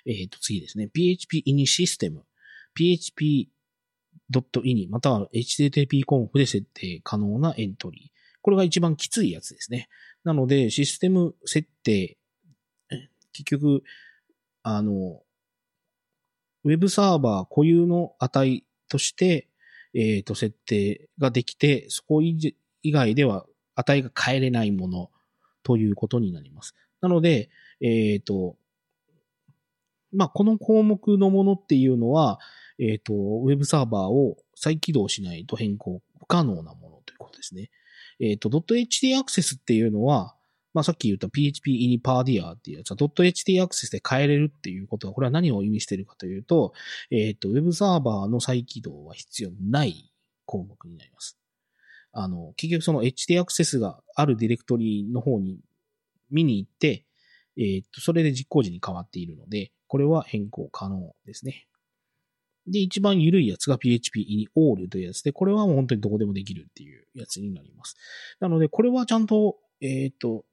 [0.06, 0.90] えっ、ー、と、次ですね。
[0.92, 2.20] PHP ini system。
[2.76, 8.18] php.ini または http-conf で設定可能なエントリー。
[8.42, 9.88] これが一番きついやつですね。
[10.24, 12.18] なので、システム設定、
[13.32, 13.82] 結局、
[14.62, 15.22] あの、
[16.64, 19.48] ウェブサーバー固有の値として、
[19.94, 22.54] えっ、ー、と、設定ができて、そこ以
[22.84, 23.46] 外では
[23.76, 25.10] 値が変えれないもの
[25.62, 26.74] ということになります。
[27.00, 27.50] なので、
[27.80, 28.56] えっ、ー、と、
[30.12, 32.38] まあ、この項目のものっていうのは、
[32.78, 37.70] えっ、ー、と、ウェブサーバーを再起動しないと変更不可能なものということですね。
[38.20, 40.34] えっ、ー、と、.ht アクセスっていうのは、
[40.74, 46.72] まあ、さっき言った PHP in pardia っていうやつは .ht アクセスで変えれるっていうことは、これは何を意味しているかというと、
[47.10, 50.12] えっ、ー、と、ウェブサーバーの再起動は必要ない
[50.46, 51.38] 項目になります。
[52.12, 55.60] あの、結局その HT アクセスがあるディレクトリの方に
[56.30, 57.06] 見に行って、
[57.56, 61.66] えっ、ー、と、それで実行時に変わっているので、これは変更可能ですね。
[62.66, 67.96] で、一番緩いやつが PHP in all というやつで、これはもう本当にどこでもできるっていうやつになります。
[68.40, 70.44] なので、これはちゃんと、えっ、ー、と、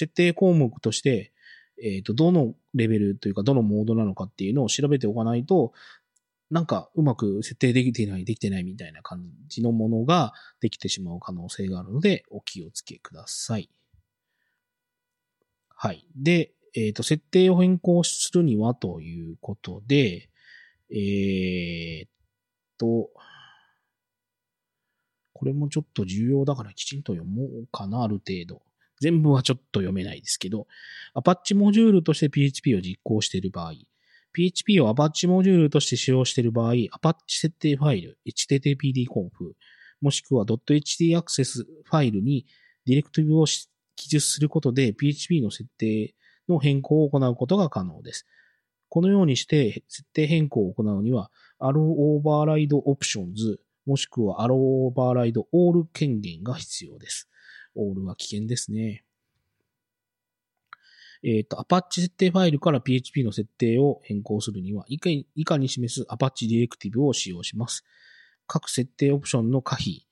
[0.00, 1.32] 設定項目として、
[1.82, 5.72] えっ、ー、と、どのレベルというか、どのモードなのかっていうのを調べておかないと、
[6.50, 13.68] なんかうまく設定できてない、できてないみたいな感じのものができてしまう可能性があるので、お気をつけください。
[15.68, 16.06] はい。
[16.16, 20.28] で、えっ、ー、と、設定を変更するにはということで、
[20.90, 22.10] えー、っ
[22.78, 23.10] と、
[25.34, 28.62] これもちょっと重要だからきちんと読もうかな、ある程度。
[29.00, 30.66] 全部はちょっと読めないですけど、
[31.14, 33.72] Apache モジュールとして PHP を実行している場合、
[34.32, 39.30] PHP を Apache モジュールとして使用している場合、Apache 設定ファイル、httpd-conf、
[40.00, 42.46] もしくは .ht アクセスファイルに
[42.86, 43.44] ディレクトリを
[43.96, 46.14] 記述することで PHP の設定
[46.48, 48.26] の変更を行うことが可能です。
[48.88, 57.28] このようにして設定変更を行うには、Allow Override Options もしくは Allow Override All 権限が必要です。
[57.76, 59.04] All は危険ですね。
[61.22, 67.84] えっ、ー、と、Apache 設定ファイルから PHP の設定を変更するには、以下に示す Apache ディレクティブを使用します。
[68.46, 70.06] 各設定オプションの可否、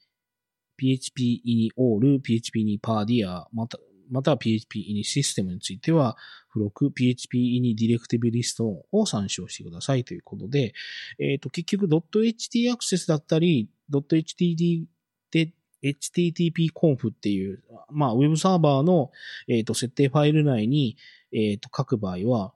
[0.80, 3.78] PHP in all, PHP in pardia, また、
[4.10, 6.16] または PHP in システムについては、
[6.52, 10.74] 付録 PHP in ディレクティブリストを参照してくださいということで、
[11.18, 14.84] えっ、ー、と、結局 .ht アクセスだったり、.htd
[15.30, 15.52] で
[15.82, 19.10] http-conf っていう、まあ、ウェブサーバーの、
[19.46, 20.96] えっ、ー、と、設定ファイル内に、
[21.32, 22.52] えっ、ー、と、書く場合は、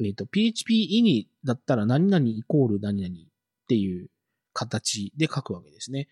[0.00, 3.18] えっ、と、PHP in だったら何々イコール何々っ
[3.68, 4.08] ていう
[4.52, 6.08] 形で書くわけですね。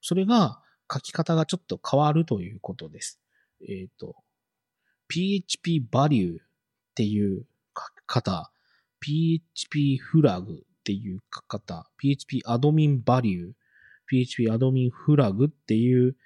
[0.00, 0.60] それが
[0.92, 3.20] 書き方がちょっと変わるということです。
[3.62, 4.16] えっ、ー、と、
[5.08, 6.44] PHP value っ
[6.94, 7.46] ていう
[7.76, 8.50] 書き方、
[9.00, 13.52] PHP flag っていう書き方、PHP admin value、
[14.10, 16.16] PHP admin flag っていう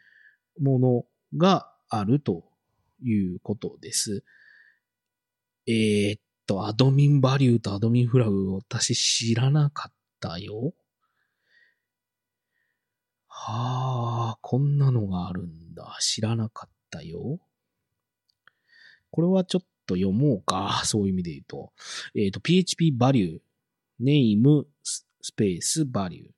[0.61, 1.05] もの
[1.37, 2.45] があると
[3.03, 4.25] いうことです。
[5.67, 10.75] えー、っと、アドミンバリューとアドミンフラグ私知らなかったよ。
[13.29, 15.99] はあ、こんなのがあるんだ。
[16.01, 17.41] 知らなかったよ。
[19.11, 20.83] これはちょっと読もうか。
[20.87, 21.73] そういう意味で言うと。
[22.15, 23.41] えっ、ー、と、PHP value,
[24.01, 26.31] name, スペース value。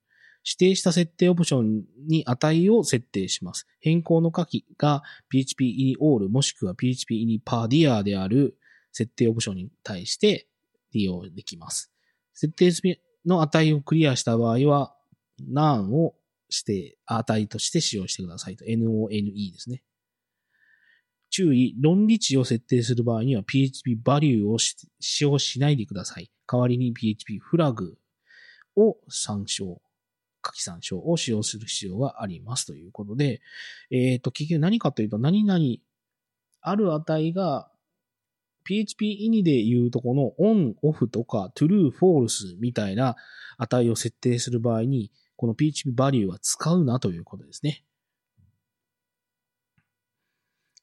[0.46, 3.66] 指定した設定オプションに値を設定します。
[3.80, 8.56] 変更の書きが PHP in all もしくは PHP in pardia である
[8.92, 10.46] 設定オプションに対して
[10.92, 11.90] 利用できます。
[12.32, 12.70] 設定
[13.26, 14.94] の値をクリアした場合は
[15.52, 16.14] none を
[16.48, 18.64] して、値として使用してくださいと。
[18.64, 19.82] none ですね。
[21.28, 26.30] 注意、論理値を設定する場合には PHP バリューを使用しないでください。
[26.46, 27.98] 代わりに PHP フラグ
[28.76, 29.82] を参照、
[30.52, 33.40] き参照を使用する必要がありますということで、
[33.90, 35.60] えっ、ー、と、結局何かというと、何々、
[36.60, 37.70] ある値が
[38.64, 43.16] PHP イニで言うとこの on、off とか true、false みたいな
[43.58, 47.84] 値を設定する場合に、この PHP バリューは使うなということですね。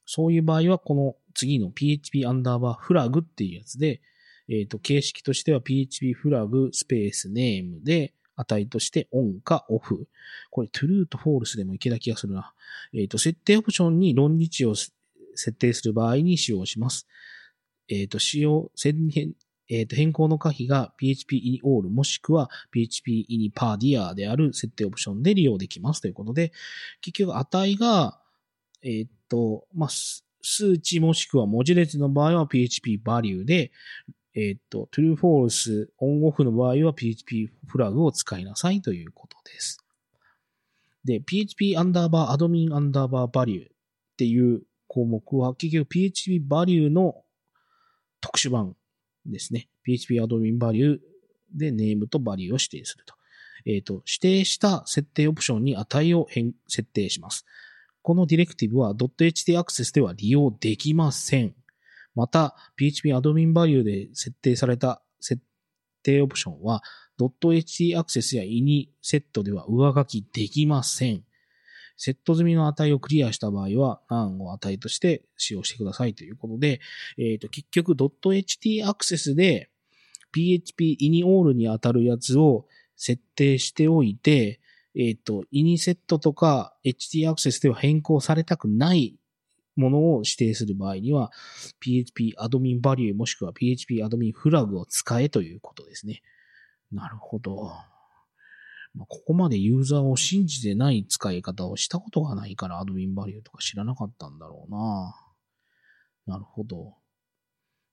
[0.05, 4.01] そういう場合は、この次の PHP アンダーバーフラグっていうやつで、
[4.47, 10.05] えっ、ー、と、形式としては PHP フラグスペースネームで、値として on か off。
[10.49, 12.53] これ true と false でもいけた気がするな。
[12.93, 14.91] えっ、ー、と、設定オプションに論理値を設
[15.51, 17.07] 定する場合に使用します。
[17.89, 19.33] えっ、ー、と、使用、変、
[19.69, 26.51] えっ、ー、と、変更の可否が PHP in all もしくは PHP in per dia である設定オプションで利用できますということで、
[27.01, 28.19] 結局値が、
[28.81, 29.89] えっ、と、まあ、
[30.43, 33.71] 数値もしくは文字列の場合は PHP value で、
[34.35, 39.77] えっ、と、true false on off の場合は PHP フラグを使いなさいということです。
[41.05, 43.67] で、PHP アンダーバーアドミンアンダーバーバリューっ
[44.17, 47.23] ていう項目は結局 PHP バリューの
[48.21, 48.75] 特殊版
[49.25, 49.67] ですね。
[49.83, 50.99] PHP アドミンバリュー
[51.53, 53.15] でネームとバリューを指定すると。
[53.65, 57.45] えっ、ー、と、指定した設定オプションに値を変設定します。
[58.01, 61.55] このディレクティブは .ht アクセスでは利用できません。
[62.15, 65.41] また、PHP アドミンバリューで設定された設
[66.03, 66.83] 定オプションは
[67.19, 71.23] .ht アクセスや ini セットでは上書きできません。
[71.95, 76.81] セット済みの値をクリアした場合は、何を値として使用してくださいということで、
[77.17, 79.69] えっ、ー、と、結局 .ht アクセスで
[80.33, 82.65] PHP ini-all に当たるやつを
[82.95, 84.59] 設定しておいて、
[84.95, 89.15] えっ、ー、と、ini セットとか HT アクセスでは変更されたくない
[89.75, 91.31] ものを指定する場合には、
[91.79, 96.21] PHP アドミンバリューもしくは PHP アドミンフラグを使えということですね。
[96.91, 97.71] なるほど。
[98.93, 105.15] まあ、ここまでユーザーを信じてない使い方をしたことがないからアドミンバリューとか知らなかったんだろうな。
[106.27, 106.93] なるほど。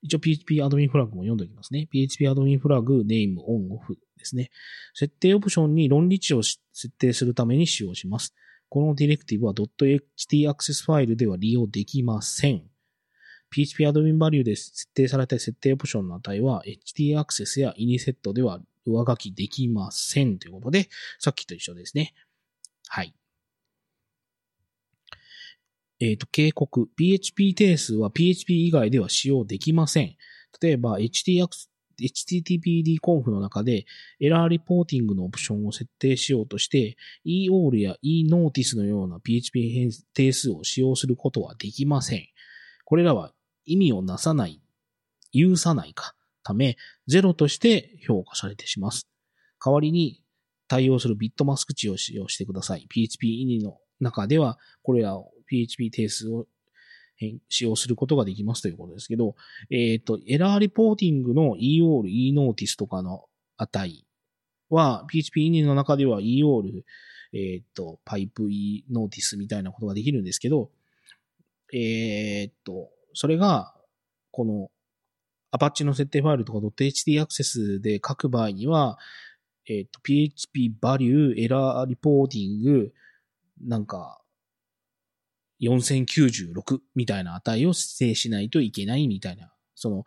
[0.02, 1.86] 一応 PHP アドミンフラグも読んでおきますね。
[1.90, 4.50] PHP アドミンフラグ、ネーム、オン、オフですね。
[4.94, 6.60] 設定オプションに論理値を設
[6.98, 8.34] 定するために使用します。
[8.70, 12.62] このディレクティブは .ht アクセスファイルでは利用できません。
[13.50, 20.88] PHP アドミンバリューで設定された設定オプションの値は HT アクセスや ini セットでは上書きできませんということで、
[21.18, 22.14] さっきと一緒ですね。
[22.88, 23.12] はい。
[25.98, 26.88] えっ、ー、と、警告。
[26.96, 30.16] PHP 定数は PHP 以外では使用できません。
[30.62, 31.69] 例えば、HT HTTPD コン
[32.04, 33.86] HTTPD コンフの中で
[34.20, 36.96] エラーリポーティングのオプションを設定しようとして
[37.26, 42.26] eAll や eNotice のような PHP 定数を使用することはできません。
[42.84, 43.32] これらは
[43.66, 44.60] 意味をなさない、
[45.32, 49.08] 有さないか、ため、ゼロとして評価されてします。
[49.64, 50.24] 代わりに
[50.66, 52.86] 対応するビットマスク値を使用してください。
[52.88, 56.46] PHP イニの中では、これらを PHP 定数を
[57.48, 59.34] 使用することができますということですけど、
[59.70, 63.26] えっ、ー、と、エラーリポーティングの eall、eNotice とかの
[63.56, 64.04] 値
[64.70, 66.82] は、PHP イニの中では eall、
[67.32, 70.70] えっ、ー、と、パイプ eNotice みたいなことができるんですけど、
[71.72, 73.74] えっ、ー、と、それが、
[74.32, 74.70] この
[75.50, 78.98] アパッチの設定ファイルとか .ht アクセスで書く場合には、
[79.66, 82.90] えっ、と、php value error reporting
[83.60, 84.19] なんか、
[85.60, 89.52] 4096みたいな値を指定しないといけないみたいな。
[89.74, 90.04] その、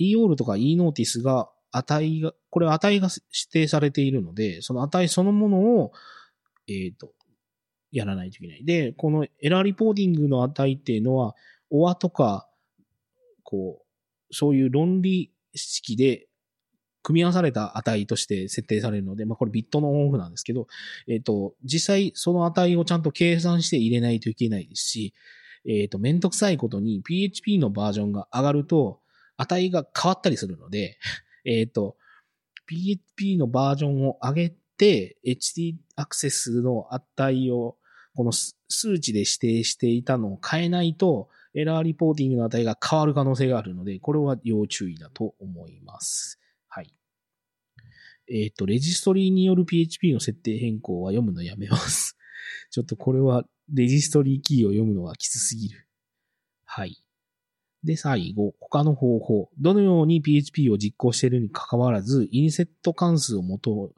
[0.00, 5.92] eall とか eNotice が値が、これ値が指定されているので、その値そのものを、
[6.68, 7.12] えっ、ー、と、
[7.92, 8.64] やらないといけない。
[8.64, 11.34] で、このエラーリポーティングの値っていうのは、
[11.70, 12.48] OR とか、
[13.42, 16.28] こう、そういう論理式で
[17.06, 20.66] 組み合わされた値として設定されるので、まあこれビットのオンオフなんですけど、
[21.06, 25.14] えっ、ー、と、実際その値をちゃんと計算して入れないといけないですし、
[25.68, 28.98] えっ、ー、と、めんどくさいことに PHP のバージョンが上がると
[29.36, 30.98] 値が変わったりするので、
[31.46, 31.96] えっ、ー、と、
[32.66, 37.76] PHP のバージョンを上げて HT アクセスの値を
[38.16, 46.40] この数値で指定していたのを変えないと、エラーリポーティングの値が変わる可能性があるので、これは要注意だと思います。
[48.28, 52.16] えっ、ー、と、レジストリーによる PHP の設定変更は読むのやめます。
[52.70, 55.86] ちょっとこれはレジストリーキーを読むのはきつすぎる。
[56.64, 56.96] はい。
[57.84, 59.50] で、最後、他の方法。
[59.58, 63.94] どのように PHP を実行しているに関わらず、インセット関数を元を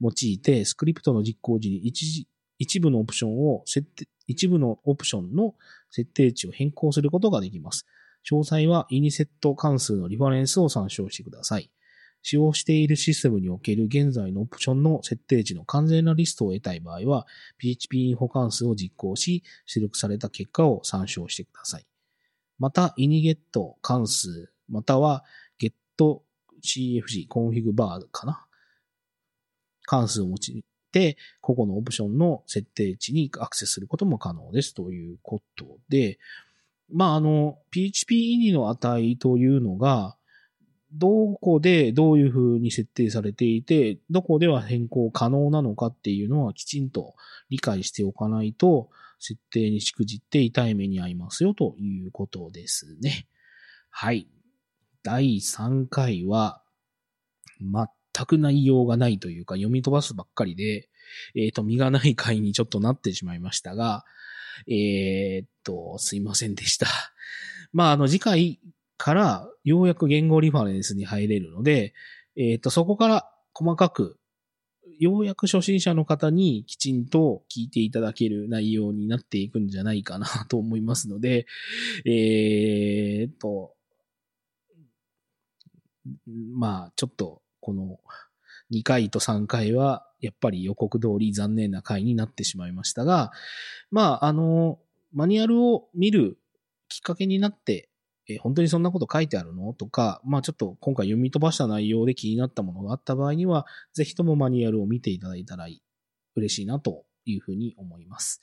[0.00, 2.26] 用いて、スクリプトの実行時に一
[2.60, 5.54] 一部のオプションを設定、一部のオプションの
[5.90, 7.86] 設定値を変更することができます。
[8.30, 11.70] 詳細はイニセット関数のリファレンスを参照してください。
[12.22, 17.26] 使用しているシステムにおける現在のオプションの設定値の完全なリストを得たい場合は、
[17.58, 21.86] PHP インフォ関数を実行し、出力された結果を参照してください。
[22.58, 25.24] また、イニゲット関数または
[25.58, 28.46] getcfg コンフィグバーかな？
[29.82, 36.18] 関数を用いて、個々のオプションの設定値にアクセスすることも可能ですということで、
[36.92, 40.16] まあ、あの、PHP イニの値というのが、
[40.92, 47.14] どこでどういうふうに設定されていて、どこでは変更可能なのかっていうのはきちんと
[47.48, 53.26] 理解しておかないと、設定にしくじって痛い目に遭いますよということですね。
[53.90, 54.26] はい。
[55.02, 56.62] 第3回は、
[57.60, 60.88] 全く内容がないというか、読み飛ばすばっかりで、
[61.34, 64.04] えっ、ー、と、身がない回にちょっとなってしまいましたが、
[64.66, 66.86] えっ、と、すいませんでした。
[67.72, 68.60] まあ、あの、次回
[69.00, 71.94] からようやく言語リファレンスに入れるので、
[72.36, 74.18] えっ、と、そこから細かく、
[74.98, 81.46] ようやく初心者の方にきちんと聞いていただける内容になっていくんじゃないかなと思いますので、
[82.04, 83.72] えっと、
[86.54, 88.00] まあ、ちょっと、この
[88.70, 93.32] 2回と3回は、やっぱり予告通り残念な回になってしまいましたが、
[93.90, 94.78] まあ、あの、
[95.14, 96.36] マニュアルを見る
[96.90, 97.89] きっかけになって、
[98.30, 99.72] え本当にそんなこと書いてあるの？
[99.74, 105.66] とか、まあちょっと今回読み飛ばした内容で気になったものがあった場合には、ぜひともマニュアルを見ていただいたら
[106.36, 108.40] 嬉しいなというふうに思います。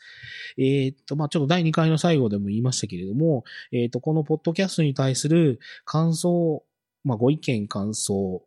[0.57, 6.63] えー、っと、まあちょっと第2回の最後でも言いましたけれども、えー、っと、このポッドキャストに対する感想、
[7.03, 8.43] まあご意見感想、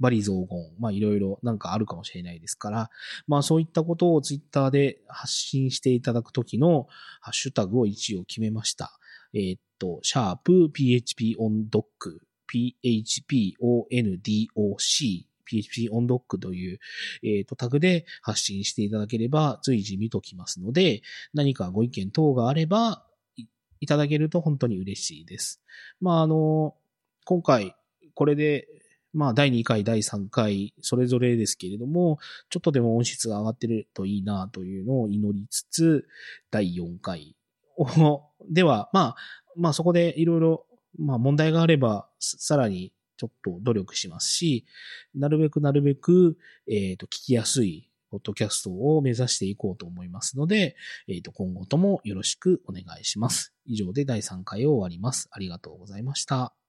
[0.00, 0.48] バリ雑言、
[0.80, 2.90] まあいろいろなんかあるかもしれないですから、
[3.28, 6.86] まあそういったことをツイッターで発信していただくときの
[7.20, 8.98] ハッシュタグを一応決めました。
[9.32, 11.82] えー、っと、シャープ php on doc、
[12.48, 16.78] php ondoc、PHP on doc という、
[17.24, 21.02] えー、とタグで発信していただければ随時見ときますので、
[21.34, 23.04] 何かご意見等があれば
[23.80, 25.60] いただけると本当に嬉しいです。
[26.00, 26.76] まあ、あの、
[27.24, 27.74] 今回
[28.14, 28.68] これで
[29.12, 32.18] まあ、第2回、第3回、それぞれですけれども、
[32.48, 36.08] ちょっとでも音質が上がってるといいなというのを祈りつつ、
[36.50, 37.36] 第4回、
[38.50, 39.16] では、まあ、
[39.56, 40.66] まあそこでいろいろ、
[40.98, 44.66] まあ問題があれば、さらにちょっと努力しますし、
[45.14, 46.36] なるべくなるべく、
[46.66, 50.76] えっ、ー、と、聞きやすいポッドキャストを目指していこうと思いますので、
[51.08, 53.54] えっ、ー、と、今後ともよろしくお願いします。
[53.64, 55.28] 以上で第3回を終わります。
[55.30, 56.61] ありがとうございました。